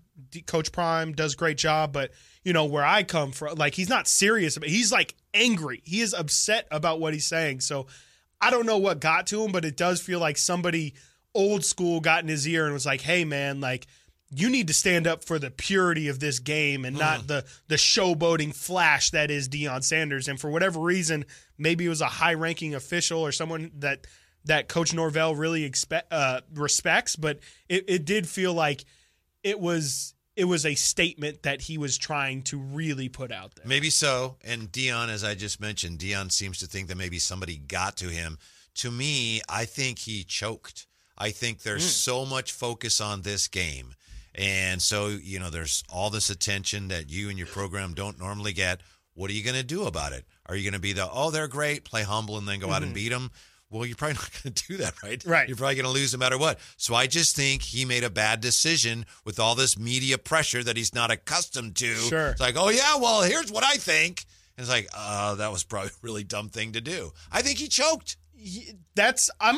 [0.47, 2.12] Coach Prime does great job, but
[2.43, 4.69] you know where I come from, like he's not serious about.
[4.69, 5.81] He's like angry.
[5.85, 7.62] He is upset about what he's saying.
[7.62, 7.88] So
[8.41, 10.95] I don't know what got to him, but it does feel like somebody
[11.35, 13.85] old school got in his ear and was like, "Hey man, like."
[14.31, 17.75] You need to stand up for the purity of this game and not the the
[17.75, 20.27] showboating flash that is Deion Sanders.
[20.27, 21.25] And for whatever reason,
[21.57, 24.05] maybe it was a high ranking official or someone that
[24.45, 28.85] that Coach Norvell really expect uh, respects, but it, it did feel like
[29.43, 33.65] it was it was a statement that he was trying to really put out there.
[33.65, 34.37] Maybe so.
[34.43, 38.07] And Deion, as I just mentioned, Deion seems to think that maybe somebody got to
[38.07, 38.37] him.
[38.75, 40.87] To me, I think he choked.
[41.17, 43.95] I think there's so much focus on this game.
[44.39, 48.54] And so, you know, there's all this attention that you and your program don't normally
[48.54, 48.80] get.
[49.13, 50.23] What are you going to do about it?
[50.45, 52.78] Are you going to be the, oh, they're great, play humble, and then go out
[52.78, 52.93] and mm-hmm.
[52.93, 53.32] beat them?
[53.69, 55.21] Well, you're probably not going to do that, right?
[55.25, 55.49] Right.
[55.49, 56.58] You're probably going to lose no matter what.
[56.78, 60.78] So I just think he made a bad decision with all this media pressure that
[60.78, 61.93] he's not accustomed to.
[61.95, 62.30] Sure.
[62.30, 64.25] It's like, oh, yeah, well, here's what I think.
[64.56, 67.12] And it's like, oh, that was probably a really dumb thing to do.
[67.30, 68.15] I think he choked.
[68.95, 69.58] That's I'm.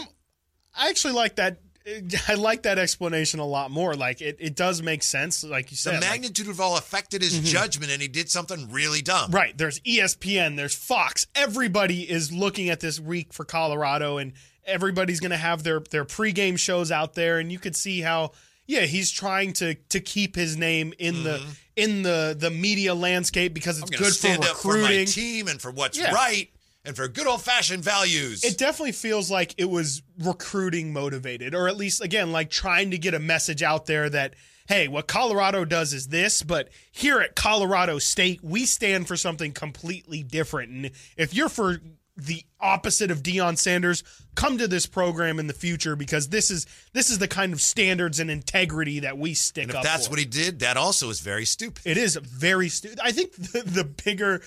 [0.76, 1.60] I actually like that.
[2.28, 3.94] I like that explanation a lot more.
[3.96, 5.44] Like it, it does make sense.
[5.44, 8.70] Like you The said, like- magnitude of all affected his judgment, and he did something
[8.72, 9.32] really dumb.
[9.32, 9.58] Right.
[9.58, 11.28] There's ESPN, there's Fox.
[11.36, 14.34] Everybody is looking at this week for Colorado and
[14.66, 18.32] everybody's going to have their their pregame shows out there and you could see how
[18.68, 21.42] yeah, he's trying to to keep his name in the
[21.76, 23.96] in the the media landscape because it's Mm-hmm.
[23.96, 25.06] I'm going to good for up for my recruiting.
[25.08, 26.14] team and for what's Yeah.
[26.14, 26.50] right
[26.84, 28.44] and for good old fashioned values.
[28.44, 32.98] it definitely feels like it was recruiting motivated or at least again like trying to
[32.98, 34.34] get a message out there that
[34.68, 39.52] hey what colorado does is this but here at colorado state we stand for something
[39.52, 41.80] completely different and if you're for
[42.18, 44.04] the opposite of Deion Sanders
[44.36, 47.62] come to this program in the future because this is this is the kind of
[47.62, 50.12] standards and integrity that we stick and if up that's for.
[50.12, 51.82] what he did, that also is very stupid.
[51.86, 53.00] It is very stupid.
[53.02, 54.42] I think the, the bigger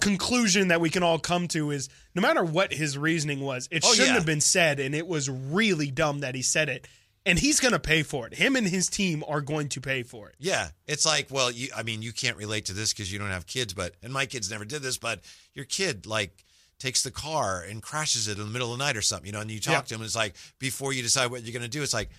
[0.00, 3.82] conclusion that we can all come to is no matter what his reasoning was, it
[3.84, 4.14] Oh, shouldn't yeah.
[4.14, 6.86] have been said, and it was really dumb that he said it.
[7.26, 8.34] And he's going to pay for it.
[8.34, 10.34] Him and his team are going to pay for it.
[10.38, 13.30] Yeah, it's like, well, you, I mean, you can't relate to this because you don't
[13.30, 15.20] have kids, but and my kids never did this, but
[15.54, 16.44] your kid like
[16.78, 19.32] takes the car and crashes it in the middle of the night or something, you
[19.32, 19.80] know, and you talk Yeah.
[19.82, 22.10] to him, and it's like before you decide what you're going to do, it's like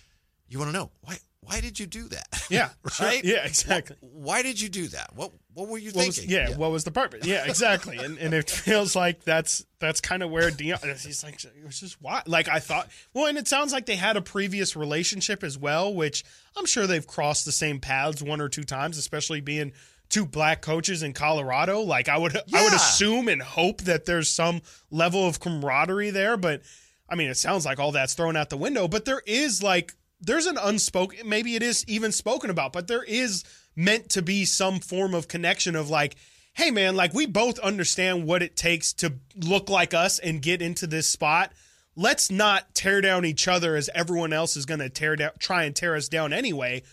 [0.50, 2.28] you want to know why why did you do that?
[2.50, 3.08] Yeah, sure.
[3.08, 3.24] right?
[3.24, 3.96] Yeah, exactly.
[4.02, 5.16] Why did you do that?
[5.16, 6.36] What what were you What was, thinking?
[6.36, 7.26] yeah, what was the purpose?
[7.26, 7.98] Yeah, exactly.
[7.98, 10.80] and and it feels like that's that's kind of where Deion.
[11.04, 12.22] He's like, it was just why.
[12.28, 12.90] Like I thought.
[13.14, 16.24] Well, and it sounds like they had a previous relationship as well, which
[16.56, 19.72] I'm sure they've crossed the same paths one or two times, especially being
[20.10, 21.82] two black coaches in Colorado.
[21.82, 26.38] Like I would, I would assume and hope that there's some level of camaraderie there,
[26.38, 26.62] but.
[27.08, 29.94] I mean, it sounds like all that's thrown out the window, but there is like
[30.26, 33.44] there's an unspoken maybe it is even spoken about, but there is
[33.76, 36.16] meant to be some form of connection of like,
[36.54, 40.62] hey man, like we both understand what it takes to look like us and get
[40.62, 41.52] into this spot.
[41.96, 45.64] Let's not tear down each other as everyone else is going to tear down try
[45.64, 46.84] and tear us down anyway.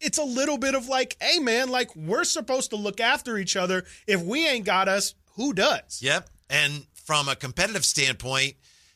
[0.00, 3.56] It's a little bit of like, hey man, like we're supposed to look after each
[3.56, 3.84] other.
[4.06, 6.00] If we ain't got us, who does?
[6.00, 6.28] Yep.
[6.48, 8.54] And from a competitive standpoint,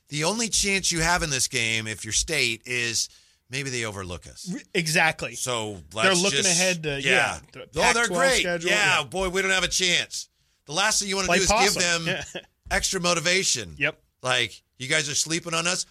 [0.09, 3.09] the only chance you have in this game, if you're state, is
[3.53, 4.53] maybe they overlook us.
[4.75, 5.37] Exactly.
[5.37, 8.41] So They're looking just- ahead to- yeah, the oh, they're great.
[8.41, 9.05] schedule, yeah, yeah.
[9.05, 10.29] boy, we don't have a chance.
[10.67, 11.75] The last thing you want to do is possum.
[11.75, 12.41] give them Yeah.
[12.71, 13.75] extra motivation.
[13.79, 14.01] Yep.
[14.23, 15.87] Like you guys are sleeping on us.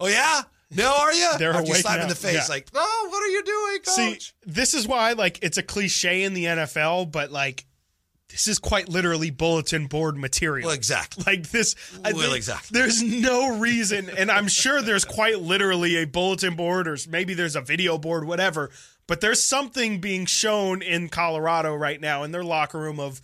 [0.00, 0.42] Oh yeah.
[0.70, 1.30] No, are you?
[1.38, 2.44] They're After you awake slap in the face, Yeah.
[2.48, 4.20] like, oh, what are you doing, coach?
[4.26, 7.64] See, this is why like it's a cliche in the NFL, but like
[8.30, 10.66] this is quite literally bulletin board material.
[10.66, 11.24] well, exactly.
[11.26, 12.78] Like this, I Well, think exactly.
[12.78, 17.56] There's no reason, and I'm sure there's quite literally a bulletin board, or maybe there's
[17.56, 18.70] a video board, whatever.
[19.06, 23.20] But there's something being shown in Colorado right now in their locker room of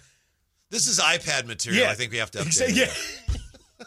[0.71, 1.85] This is iPad material.
[1.85, 1.91] Yeah.
[1.91, 2.69] I think we have to update.
[2.71, 3.85] Exa- yeah.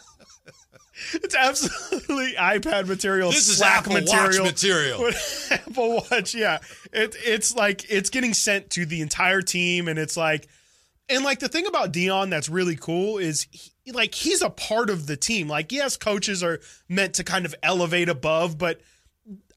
[1.14, 3.30] it's absolutely iPad material.
[3.30, 4.44] This is Slack Apple Watch material.
[4.44, 5.10] material.
[5.50, 6.58] Apple Watch, yeah.
[6.92, 10.46] It, it's like it's getting sent to the entire team, and it's like,
[11.08, 14.90] and like the thing about Deion that's really cool is he, like he's a part
[14.90, 15.48] of the team.
[15.48, 18.80] Like, yes, coaches are meant to kind of elevate above, but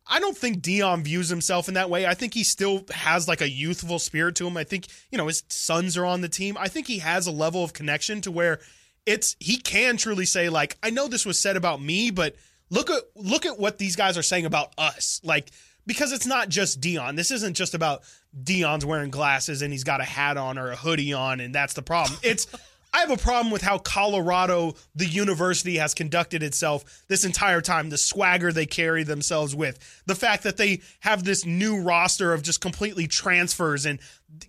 [0.07, 2.05] I don't think Deion views himself in that way.
[2.05, 4.57] I think he still has like a youthful spirit to him.
[4.57, 6.57] I think, you know, his sons are on the team.
[6.59, 8.59] I think he has a level of connection to where
[9.05, 12.35] it's he can truly say like, I know this was said about me, but
[12.69, 15.21] look at look at what these guys are saying about us.
[15.23, 15.51] Like
[15.86, 17.15] because it's not just Deion.
[17.15, 18.04] This isn't just about
[18.44, 21.74] Deion's wearing glasses and he's got a hat on or a hoodie on and that's
[21.74, 22.20] the problem.
[22.24, 22.48] It's
[22.94, 27.89] I have a problem with how Colorado, the university, has conducted itself this entire time.
[27.89, 32.44] The swagger they carry themselves with, the fact that they have this new roster of
[32.44, 34.00] just completely transfers, and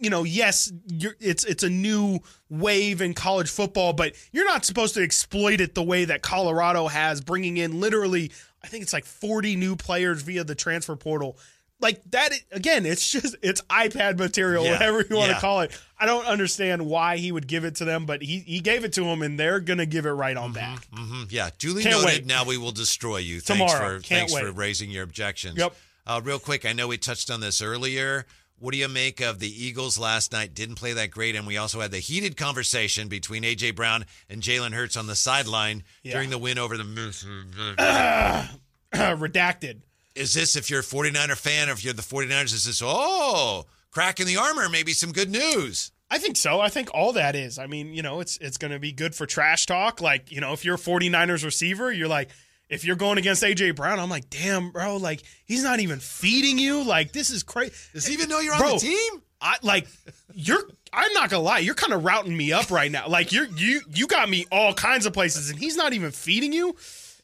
[0.00, 0.72] you know, yes,
[1.20, 2.18] it's it's a new
[2.48, 6.88] wave in college football, but you're not supposed to exploit it the way that Colorado
[6.88, 8.32] has, bringing in literally,
[8.64, 11.36] I think it's like 40 new players via the transfer portal.
[11.80, 15.34] Like that again, it's just it's iPad material, Yeah, whatever you want yeah.
[15.34, 15.76] to call it.
[15.98, 18.92] I don't understand why he would give it to them, but he he gave it
[18.92, 20.86] to them, and they're gonna give it right on back.
[20.92, 22.06] Mhm, Yeah, duly Can't noted.
[22.06, 22.26] wait.
[22.26, 23.40] Now we will destroy you.
[23.40, 23.98] Thanks Tomorrow.
[23.98, 25.56] for Can't thanks for raising your objections.
[25.58, 25.74] Yep.
[26.06, 28.26] Uh, real quick, I know we touched on this earlier.
[28.62, 30.54] What do you make of the Eagles last night?
[30.54, 34.40] Didn't play that great, and we also had the heated conversation between AJ Brown and
[34.40, 36.12] Jalen Hurts on the sideline Yeah.
[36.12, 36.84] during the win over the.
[38.94, 39.80] redacted.
[40.14, 43.64] Is this if you're a 49er fan or if you're the 49ers, is this, oh,
[43.90, 45.90] crack in the armor, maybe some good news?
[46.08, 46.60] I think so.
[46.60, 47.58] I think all that is.
[47.58, 50.00] I mean, you know, it's it's going to be good for trash talk.
[50.00, 52.30] Like, you know, if you're a 49ers receiver, you're like,
[52.72, 56.58] if you're going against AJ Brown, I'm like, damn, bro, like he's not even feeding
[56.58, 56.82] you.
[56.82, 57.74] Like, this is crazy.
[57.92, 59.22] Does he even know you're on the team?
[59.42, 59.86] I like
[60.34, 60.62] you're.
[60.90, 61.58] I'm not gonna lie.
[61.58, 63.08] You're kind of routing me up right now.
[63.08, 66.52] Like you're you you got me all kinds of places, and he's not even feeding
[66.52, 66.74] you.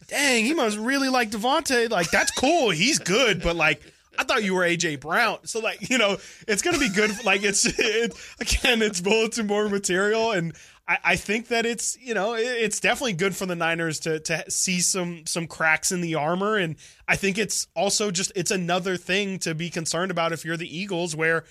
[0.09, 1.89] Dang, he must really like Devontae.
[1.91, 2.71] Like that's cool.
[2.71, 3.81] He's good, but like
[4.19, 5.39] I thought you were AJ Brown.
[5.45, 7.25] So like you know, it's gonna be good.
[7.25, 10.55] Like it's it, again, it's bulletin board material, and
[10.89, 14.19] I, I think that it's you know it- it's definitely good for the Niners to
[14.21, 18.51] to see some some cracks in the armor, and I think it's also just it's
[18.51, 21.45] another thing to be concerned about if you're the Eagles, where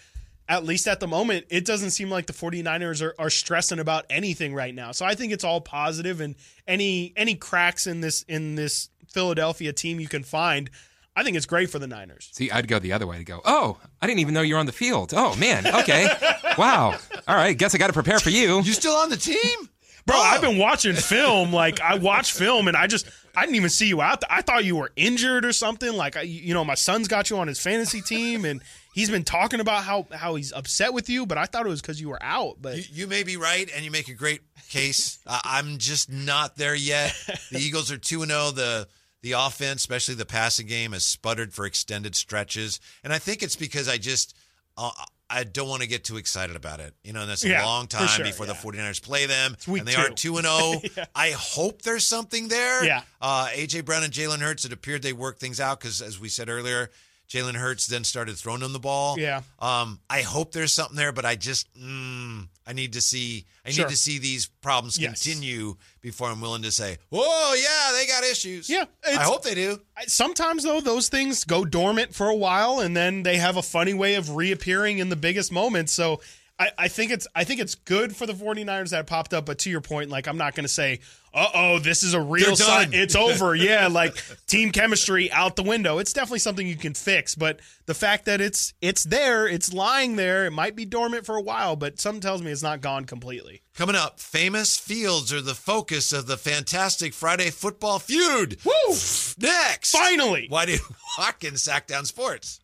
[0.49, 4.05] at least at the moment, it doesn't seem like the 49ers are, are stressing about
[4.09, 4.93] anything right now.
[4.93, 6.35] So I think it's all positive and
[6.67, 10.69] any any cracks in this in this Philadelphia team you can find,
[11.17, 12.29] I think it's great for the Niners.
[12.31, 13.41] See, I'd go the other way to go.
[13.43, 15.13] Oh, I didn't even know you were on the field.
[15.15, 16.07] Oh man, okay,
[16.57, 16.95] wow.
[17.27, 18.61] All right, guess I got to prepare for you.
[18.61, 19.69] You still on the team?
[20.05, 20.21] Bro, Oh.
[20.21, 21.51] I've been watching film.
[21.51, 24.21] Like I watch film, and I just I didn't even see you out.
[24.21, 24.29] there.
[24.31, 25.91] I thought you were injured or something.
[25.91, 28.61] Like I, you know, my son's got you on his fantasy team, and
[28.93, 31.25] he's been talking about how how he's upset with you.
[31.25, 32.55] But I thought it was because you were out.
[32.61, 35.19] But You, you may be right, and you make a great case.
[35.27, 37.13] Uh, I'm just not there yet.
[37.51, 38.51] The Eagles are two and zero.
[38.51, 38.87] The
[39.29, 43.55] the offense, especially the passing game, has sputtered for extended stretches, and I think it's
[43.55, 44.35] because I just
[44.77, 44.91] uh,
[45.29, 46.93] I don't want to get too excited about it.
[47.03, 48.53] You know, and that's a Yeah, long time sure, before yeah.
[48.53, 50.01] the 49ers play them, and they two.
[50.01, 51.05] are two and zero.
[51.15, 52.85] I hope there's something there.
[52.85, 53.01] Yeah.
[53.21, 54.63] Uh, AJ Brown and Jalen Hurts.
[54.65, 56.89] It appeared they worked things out because, as we said earlier.
[57.29, 59.19] Jalen Hurts then started throwing them the ball.
[59.19, 59.41] Yeah.
[59.59, 63.71] Um, I hope there's something there, but I just mm, I need to see I
[63.71, 63.85] Sure.
[63.85, 65.21] need to see these problems Yes.
[65.23, 69.55] continue before I'm willing to say, "Whoa, yeah, they got issues." Yeah, I hope they
[69.55, 69.81] do.
[70.07, 73.93] Sometimes though those things go dormant for a while and then they have a funny
[73.93, 76.21] way of reappearing in the biggest moments so
[76.59, 79.59] I, I think it's I think it's good for the 49ers that popped up, but
[79.59, 80.99] to your point, like I'm not gonna say,
[81.33, 82.89] uh oh, this is a real sign.
[82.93, 83.53] It's over.
[83.55, 84.15] yeah, like
[84.47, 85.99] team chemistry out the window.
[85.99, 90.15] It's definitely something you can fix, but the fact that it's it's there, it's lying
[90.15, 93.05] there, it might be dormant for a while, but something tells me it's not gone
[93.05, 93.61] completely.
[93.75, 98.57] Coming up, famous fields are the focus of the fantastic Friday football feud.
[98.65, 98.95] Woo!
[99.37, 100.47] Next, Finally!
[100.49, 100.79] why did
[101.19, 102.59] Watkins Sactown sports?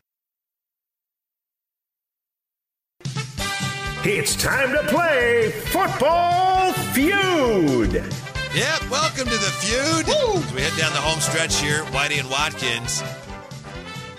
[4.06, 7.92] It's time to play Football Feud.
[7.94, 10.08] Yep, welcome to the feud.
[10.08, 13.02] As we head down the home stretch here, Whitey and Watkins.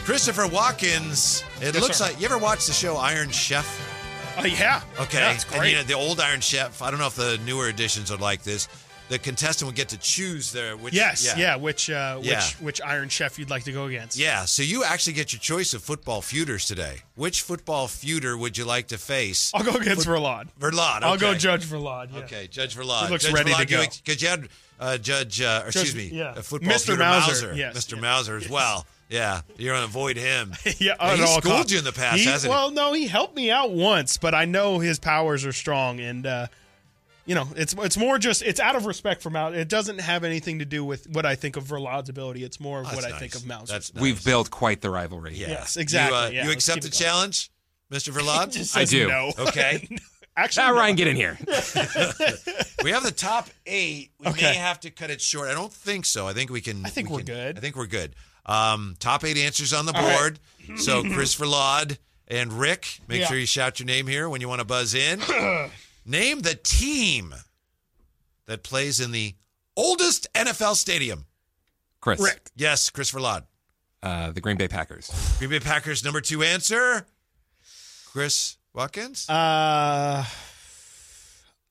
[0.03, 1.43] Christopher Watkins.
[1.61, 2.05] It Yes, looks sir.
[2.05, 3.65] like you ever watched the show Iron Chef?
[4.37, 4.81] Oh yeah.
[4.99, 6.81] Okay, Yeah, it's and you know the old Iron Chef.
[6.81, 8.67] I don't know if the newer editions are like this.
[9.07, 10.93] The contestant would get to choose their which.
[10.93, 11.55] yes, yeah.
[11.57, 12.37] Which uh, Yeah.
[12.37, 14.17] which which Iron Chef you'd like to go against?
[14.17, 17.01] Yeah, so you actually get your choice of football feuders today.
[17.15, 19.51] Which football feuder would you like to face?
[19.53, 20.47] I'll go against Verlad.
[20.59, 21.03] Verlad.
[21.03, 21.35] I'll go.
[21.35, 22.13] Judge Verlad.
[22.13, 22.19] Yeah.
[22.21, 23.05] Okay, Judge Verlad.
[23.05, 23.83] He looks Judge ready to go.
[24.03, 24.47] Because you had
[24.79, 26.33] uh, Judge, uh, or excuse me, yeah.
[26.41, 26.97] football Mr.
[26.97, 27.95] Mauser, yes, Mr.
[27.95, 28.01] yeah.
[28.01, 28.85] Mauser as well.
[29.07, 30.53] Yeah, you're going to avoid him.
[30.79, 32.57] yeah, at he schooled you in the past, He- hasn't he?
[32.57, 36.25] well, no, he helped me out once, but I know his powers are strong, and
[36.25, 36.47] uh,
[37.25, 39.55] you know, it's it's more just it's out of respect for Mauser.
[39.57, 42.43] It doesn't have anything to do with what I think of Verlad's ability.
[42.43, 43.19] It's more of That's what I nice.
[43.19, 43.73] think of Mauser.
[43.73, 44.01] That's nice.
[44.01, 45.33] We've built quite the rivalry.
[45.35, 45.49] Yeah.
[45.49, 46.17] Yes, exactly.
[46.17, 47.49] You, uh, Yeah, you accept the challenge,
[47.91, 48.11] Mr.
[48.17, 48.77] Verlad?
[48.77, 49.07] I do.
[49.07, 49.31] No.
[49.47, 49.87] Okay.
[50.37, 50.75] Actually, Ah, no.
[50.75, 51.37] Ryan, get in here.
[52.83, 54.11] we have the top eight.
[54.19, 54.47] We Okay.
[54.51, 55.47] may have to cut it short.
[55.49, 56.27] I don't think so.
[56.27, 56.85] I think we can.
[56.85, 57.57] I think we we're can- good.
[57.57, 58.15] I think we're good.
[58.45, 60.37] Um, top eight answers on the All right.
[60.67, 60.79] board.
[60.79, 63.27] so Chris Verlad and Rick, make Yeah.
[63.27, 65.21] sure you shout your name here when you want to buzz in.
[66.05, 67.33] Name the team
[68.45, 69.33] that plays in the
[69.75, 71.25] oldest NFL stadium.
[71.99, 72.49] Chris, Rick.
[72.55, 73.43] Yes, Chris Verlad.
[74.03, 75.11] Uh, the Green Bay Packers.
[75.39, 77.07] Green Bay Packers number two answer.
[78.11, 79.27] Chris Watkins.
[79.27, 80.23] Uh,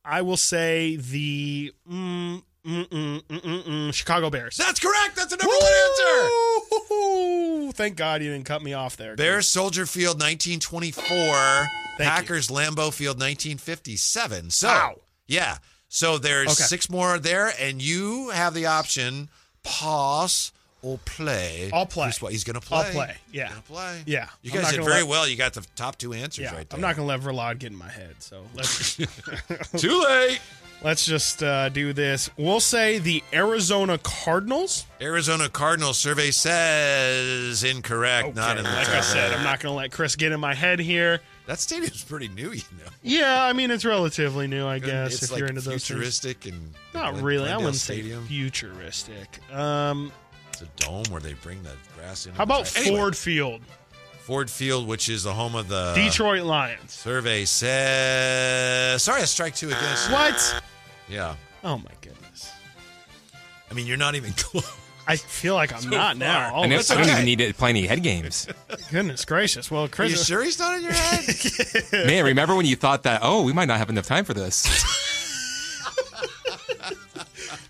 [0.05, 4.57] I will say the mm, mm, mm, mm, mm, mm, Chicago Bears.
[4.57, 5.15] That's correct.
[5.15, 7.54] That's a number one answer.
[7.73, 9.17] Thank God you didn't cut me off there.
[9.17, 11.05] Bears Soldier Field 1924.
[11.07, 12.05] Thank you.
[12.05, 14.51] Packers Lambeau Field 1957.
[14.51, 14.95] So, Wow.
[15.27, 15.59] yeah.
[15.89, 16.65] So there's Okay.
[16.65, 19.29] six more there, and you have the option
[19.63, 20.51] pass
[20.85, 21.71] or play.
[21.73, 22.13] I'll play.
[22.21, 22.79] What, he's going to play.
[22.79, 23.49] I'll play, yeah.
[23.49, 24.03] Going to play.
[24.07, 24.29] Yeah.
[24.43, 25.27] You I'm guys did very let- well.
[25.29, 26.77] You got the top two answers Yeah, right there.
[26.77, 28.17] I'm not gonna let Verlad get in my head.
[28.21, 28.97] So let's
[29.77, 30.41] Too late.
[30.83, 32.31] let's just uh, do this.
[32.37, 34.87] We'll say the Arizona Cardinals.
[35.01, 38.35] Arizona Cardinals survey says incorrect.
[38.35, 39.33] Not in the like I said.
[39.33, 41.21] I'm not gonna let Chris get in my head here.
[41.47, 42.91] That stadium's pretty new, you know.
[43.03, 45.87] Yeah, I mean it's relatively new, I guess, it's if like you're into those things.
[45.87, 47.51] futuristic and Not really.
[47.51, 48.23] I wouldn't Stadium.
[48.23, 49.41] say futuristic.
[49.53, 50.11] Um,
[50.55, 52.33] It's a dome where they bring the grass in.
[52.35, 53.61] How about Anyway, Ford Field,
[54.21, 56.93] Ford Field, which is the home of the Detroit Lions?
[56.93, 59.03] Survey says.
[59.03, 60.11] Sorry, I strike two against.
[60.11, 60.63] What?
[61.09, 61.35] Yeah.
[61.65, 62.53] Oh my goodness!
[63.71, 64.71] I mean, you're not even close.
[65.07, 66.51] I feel like I'm So not now.
[66.51, 66.59] far.
[66.61, 67.13] Oh, I, know, I don't okay.
[67.13, 68.47] even need to play any head games.
[68.91, 69.71] goodness gracious!
[69.71, 71.27] Well, Are you Chris, sure he's not in your head?
[72.07, 74.65] Man, remember when you thought that, oh, we might not have enough time for this?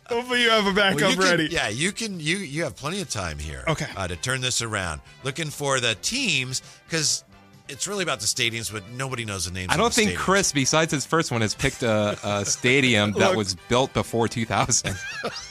[0.09, 1.49] Hopefully you have a backup Well, you can- ready.
[1.51, 2.21] yeah, you can.
[2.21, 3.65] You you have plenty of time here.
[3.69, 3.87] Okay.
[3.97, 7.25] Uh, to turn this around, looking for the teams because
[7.69, 9.73] it's really about the stadiums, but nobody knows the names.
[9.73, 10.17] I don't the think stadiums.
[10.19, 13.37] Chris, besides his first one, has picked a, a stadium that Look.
[13.37, 14.95] was built before 2000.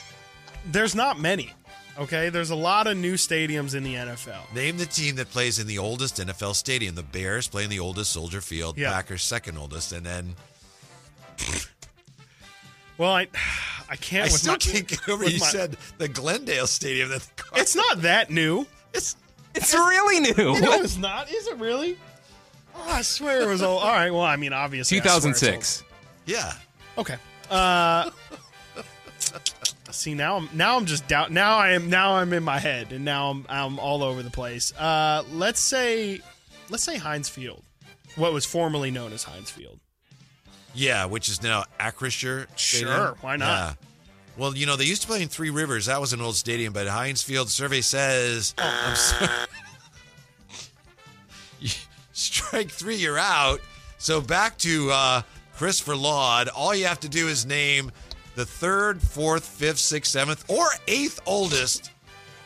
[0.70, 1.52] There's not many.
[1.96, 4.52] Okay, there's a lot of new stadiums in the NFL.
[4.52, 6.96] Name the team that plays in the oldest NFL stadium.
[6.96, 8.76] The Bears play in the oldest Soldier Field.
[8.76, 8.90] Yeah.
[8.90, 10.34] Packers second oldest, and then
[12.98, 13.28] Well, I,
[13.94, 14.22] I can't.
[14.22, 15.22] I with still my- can't get over.
[15.24, 17.10] with You my- said the Glendale Stadium.
[17.10, 18.66] That the it's not that new.
[18.92, 19.14] it's
[19.54, 20.60] it's really new.
[20.60, 21.30] No, it's not.
[21.30, 21.96] Is it really?
[22.74, 23.80] Oh, I swear it was old.
[23.84, 24.10] All right.
[24.10, 25.84] Well, I mean, obviously, I swear it's 2006.
[26.26, 26.54] yeah.
[26.98, 27.14] Okay.
[27.48, 28.10] Uh,
[29.92, 31.30] see now, I'm now I'm just doubt.
[31.30, 31.88] Now I am.
[31.88, 34.72] Now I'm in my head, and now I'm I'm all over the place.
[34.76, 36.20] Uh, let's say,
[36.68, 37.62] let's say Heinz Field,
[38.16, 39.78] what was formerly known as Heinz Field.
[40.74, 42.46] Yeah, which is now Acrisure.
[42.56, 42.90] Stadium.
[42.96, 43.46] Sure, why not?
[43.46, 43.74] Yeah.
[44.36, 45.86] Well, you know, they used to play in Three Rivers.
[45.86, 49.28] That was an old stadium, but Heinz Field survey says I'm sorry.
[52.12, 53.60] Strike three, you're out.
[53.98, 55.22] So back to uh,
[55.56, 56.48] Christopher Laud.
[56.48, 57.90] All you have to do is name
[58.36, 61.90] the third, fourth, fifth, sixth, seventh, or eighth oldest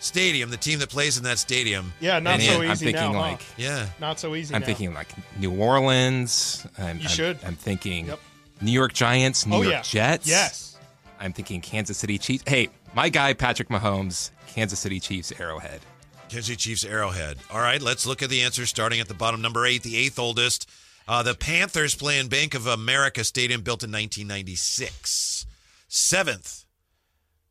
[0.01, 1.92] stadium, the team that plays in that stadium.
[2.01, 3.12] Yeah, not And so I'm easy thinking now.
[3.12, 3.20] huh?
[3.20, 3.86] like Yeah.
[4.01, 4.55] Not so easy.
[4.55, 4.66] I'm now.
[4.66, 6.66] thinking like New Orleans.
[6.78, 7.38] I'm, You I'm- should.
[7.44, 8.20] I'm thinking Yep.
[8.61, 10.26] New York Giants, New oh York yeah, Jets.
[10.26, 10.76] Yes.
[11.20, 12.44] I'm thinking Kansas City Chiefs.
[12.46, 15.80] Hey, my guy Patrick Mahomes, Kansas City Chiefs, Arrowhead.
[16.28, 17.38] Kansas City Chiefs Arrowhead.
[17.53, 19.40] All right, let's look at the answers starting at the bottom.
[19.40, 20.68] Number eight, the eighth oldest.
[21.09, 25.46] Uh, the Panthers play in Bank of America Stadium, built in 1996.
[25.88, 26.64] Seventh,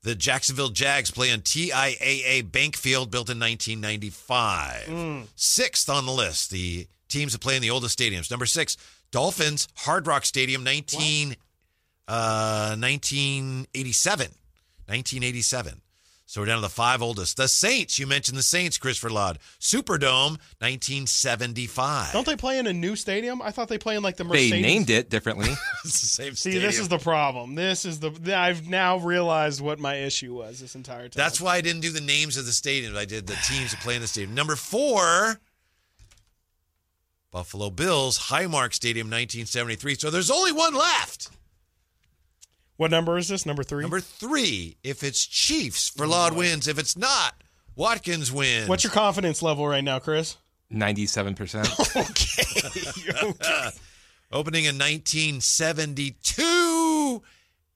[0.07, 5.27] the Jacksonville Jags play in TIAA Bank Field, built in 1995.
[5.35, 8.31] Sixth on the list, the teams that play in the oldest stadiums.
[8.31, 8.77] Number six,
[9.11, 11.35] Dolphins Hard Rock Stadium, 19,
[12.07, 14.27] uh, 1987.
[14.85, 15.81] 1987.
[16.29, 17.37] So we're down to the five oldest.
[17.37, 19.39] The Saints, you mentioned the Saints, Christopher Laud.
[19.61, 22.11] Superdome, 1975.
[22.11, 23.41] Don't they play in a new stadium?
[23.41, 24.51] I thought they play in like the Mercedes.
[24.51, 25.47] They named it differently.
[25.85, 26.63] it's the same See, stadium.
[26.63, 27.55] this is the problem.
[27.55, 28.11] This is the.
[28.37, 31.11] I've now realized what my issue was this entire time.
[31.15, 32.97] That's why I didn't do the names of the stadiums.
[32.97, 34.35] I did the teams that play in the stadium.
[34.35, 35.39] Number four,
[37.31, 39.95] Buffalo Bills, Highmark Stadium, 1973.
[39.95, 41.29] So there's only one left.
[42.77, 43.45] What number is this?
[43.45, 43.81] Number three.
[43.81, 46.67] Number three, if it's Chiefs, Verlaud Laud wins.
[46.67, 47.33] If it's not,
[47.75, 48.69] Watkins wins.
[48.69, 50.37] What's your confidence level right now, Chris?
[50.71, 51.95] 97%.
[53.71, 53.77] okay.
[54.31, 57.23] Opening in 1972,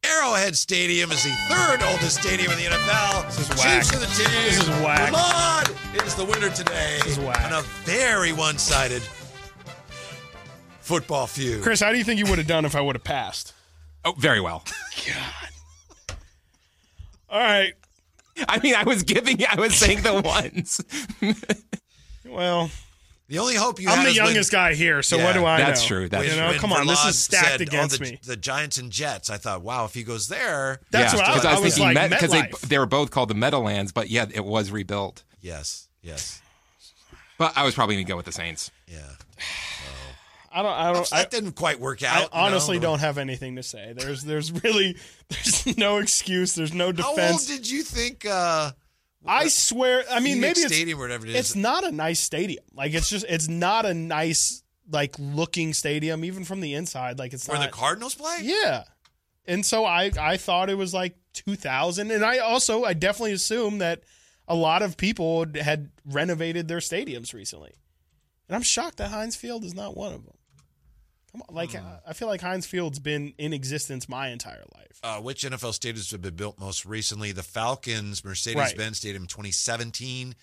[0.04, 3.26] Arrowhead Stadium is the third oldest stadium in the NFL.
[3.28, 3.94] This is Chiefs whack.
[3.96, 4.26] are the team.
[4.46, 5.12] This is whack.
[5.12, 5.70] Vermont
[6.06, 7.00] is the winner today.
[7.04, 7.42] This is whack.
[7.46, 9.02] On a very one-sided
[10.82, 11.64] football feud.
[11.64, 13.54] Chris, how do you think you would have done if I would have passed?
[14.06, 14.64] oh, very well.
[17.30, 17.74] All right.
[18.50, 20.82] I mean, I was giving, I was saying the ones.
[22.26, 22.70] Well,
[23.28, 25.34] The only hope you I'm had the is when- youngest guy here, so Yeah, what
[25.34, 25.66] do I know?
[25.66, 26.10] that's true.
[26.10, 28.20] That's you know, when come on, this is stacked said, against oh, the, me.
[28.24, 29.30] The Giants and Jets.
[29.30, 31.76] I thought, wow, if he goes there, That's what I, because I, I was was
[31.76, 32.10] thinking like.
[32.10, 35.24] because they, they were both called the Meadowlands, but yet it was rebuilt.
[35.42, 36.42] yes, yes,
[37.38, 38.72] But I was probably going to go with the Saints.
[38.88, 39.00] yeah.
[39.84, 40.01] Oh.
[40.54, 40.74] I don't.
[40.74, 41.14] I don't.
[41.14, 42.30] I, that didn't quite work out.
[42.34, 42.84] I honestly know?
[42.84, 43.94] don't have anything to say.
[43.96, 44.98] There's, there's really,
[45.30, 46.54] there's no excuse.
[46.54, 47.18] There's no defense.
[47.20, 48.26] How old did you think?
[48.26, 48.72] Uh,
[49.26, 50.04] I swear.
[50.10, 51.36] I mean, Phoenix maybe it's Stadium or whatever it is.
[51.36, 52.64] it's not a nice stadium.
[52.74, 57.20] Like it's just it's not a nice like looking stadium even from the inside.
[57.20, 57.66] Like it's where not.
[57.66, 58.40] the Cardinals play.
[58.42, 58.84] yeah.
[59.46, 63.78] And so I I thought it was like 2000 and I also I definitely assume
[63.78, 64.02] that
[64.48, 67.74] a lot of people had renovated their stadiums recently.
[68.48, 70.36] And I'm shocked that Heinz Field is not one of them.
[71.32, 71.76] Come on, like
[72.06, 75.00] I feel like Heinz Field's been in existence my entire life.
[75.04, 77.32] Uh, which NFL stadiums have been built most recently?
[77.32, 80.36] The Falcons, Mercedes-Benz Stadium, 2017.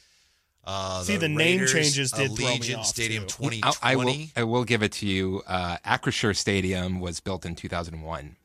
[0.65, 3.45] Uh, See, the name Raiders, changes did throw me Allegiant off, Stadium, too.
[3.51, 3.63] 2020.
[3.83, 4.15] I, I will.
[4.37, 5.43] I will give it to you.
[5.47, 8.37] Uh, Acrisure Stadium was built in 2001.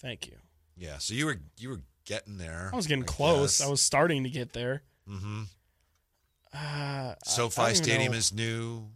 [0.00, 0.36] Thank you.
[0.76, 2.70] Yeah, so you were you were getting there.
[2.72, 3.58] I was getting close.
[3.58, 3.66] guess.
[3.66, 4.82] I was starting to get there.
[5.08, 5.46] Mhm.
[6.52, 8.18] Uh, I- I SoFi Stadium know.
[8.18, 8.88] is new.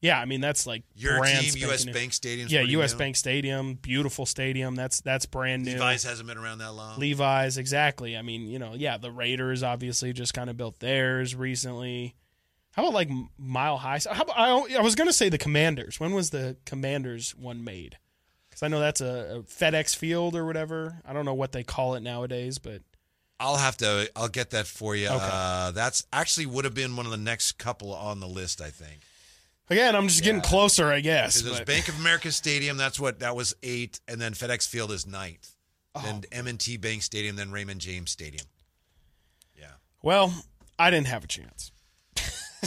[0.00, 1.84] Yeah, I mean that's like Your brand team, U.S.
[1.84, 1.92] new.
[1.92, 2.48] Bank Stadium.
[2.48, 2.94] Yeah, U.S.
[2.94, 4.74] Bank Stadium, beautiful stadium.
[4.74, 5.72] That's that's brand new.
[5.72, 6.98] Levi's hasn't been around that long.
[6.98, 8.16] Levi's, exactly.
[8.16, 12.14] I mean, you know, yeah, the Raiders obviously just kind of built theirs recently.
[12.72, 14.00] How about like Mile High?
[14.10, 16.00] How about, I, I was going to say the Commanders.
[16.00, 17.98] When was the Commanders one made?
[18.48, 21.02] Because I know that's a, a FedEx Field or whatever.
[21.04, 22.82] I don't know what they call it nowadays, but
[23.38, 24.10] I'll have to.
[24.16, 25.08] I'll get that for you.
[25.08, 25.28] Okay.
[25.30, 28.60] Uh, that's actually would have been one of the next couple on the list.
[28.60, 29.00] I think.
[29.70, 31.38] Again, I'm just getting closer, I guess.
[31.40, 32.76] Because it was Bank of America Stadium.
[32.76, 35.54] That's what that was eight, and then FedEx Field is ninth.
[35.94, 36.02] Oh.
[36.04, 38.46] Then M&T Bank Stadium, then Raymond James Stadium.
[39.58, 39.66] Yeah.
[40.02, 40.32] Well,
[40.78, 41.72] I didn't have a chance.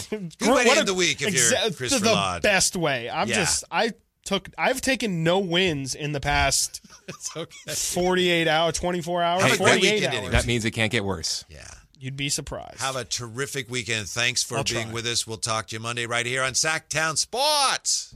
[0.10, 2.42] Good way to What end a- the week if exa- you're Christopher the Lod.
[2.42, 3.10] best way.
[3.10, 3.36] I'm Yeah.
[3.36, 3.92] just I
[4.26, 7.74] took I've taken no wins in the past It's okay.
[7.74, 10.16] 48 hours, 24 hours, Have a great 48 hours.
[10.16, 10.32] anyway.
[10.32, 11.46] That means it can't get worse.
[11.48, 11.68] Yeah.
[12.04, 12.82] You'd be surprised.
[12.82, 14.10] Have a terrific weekend.
[14.10, 14.94] Thanks for I'll being try.
[14.94, 15.26] with us.
[15.26, 18.12] We'll talk to you Monday right here on Sactown Sports.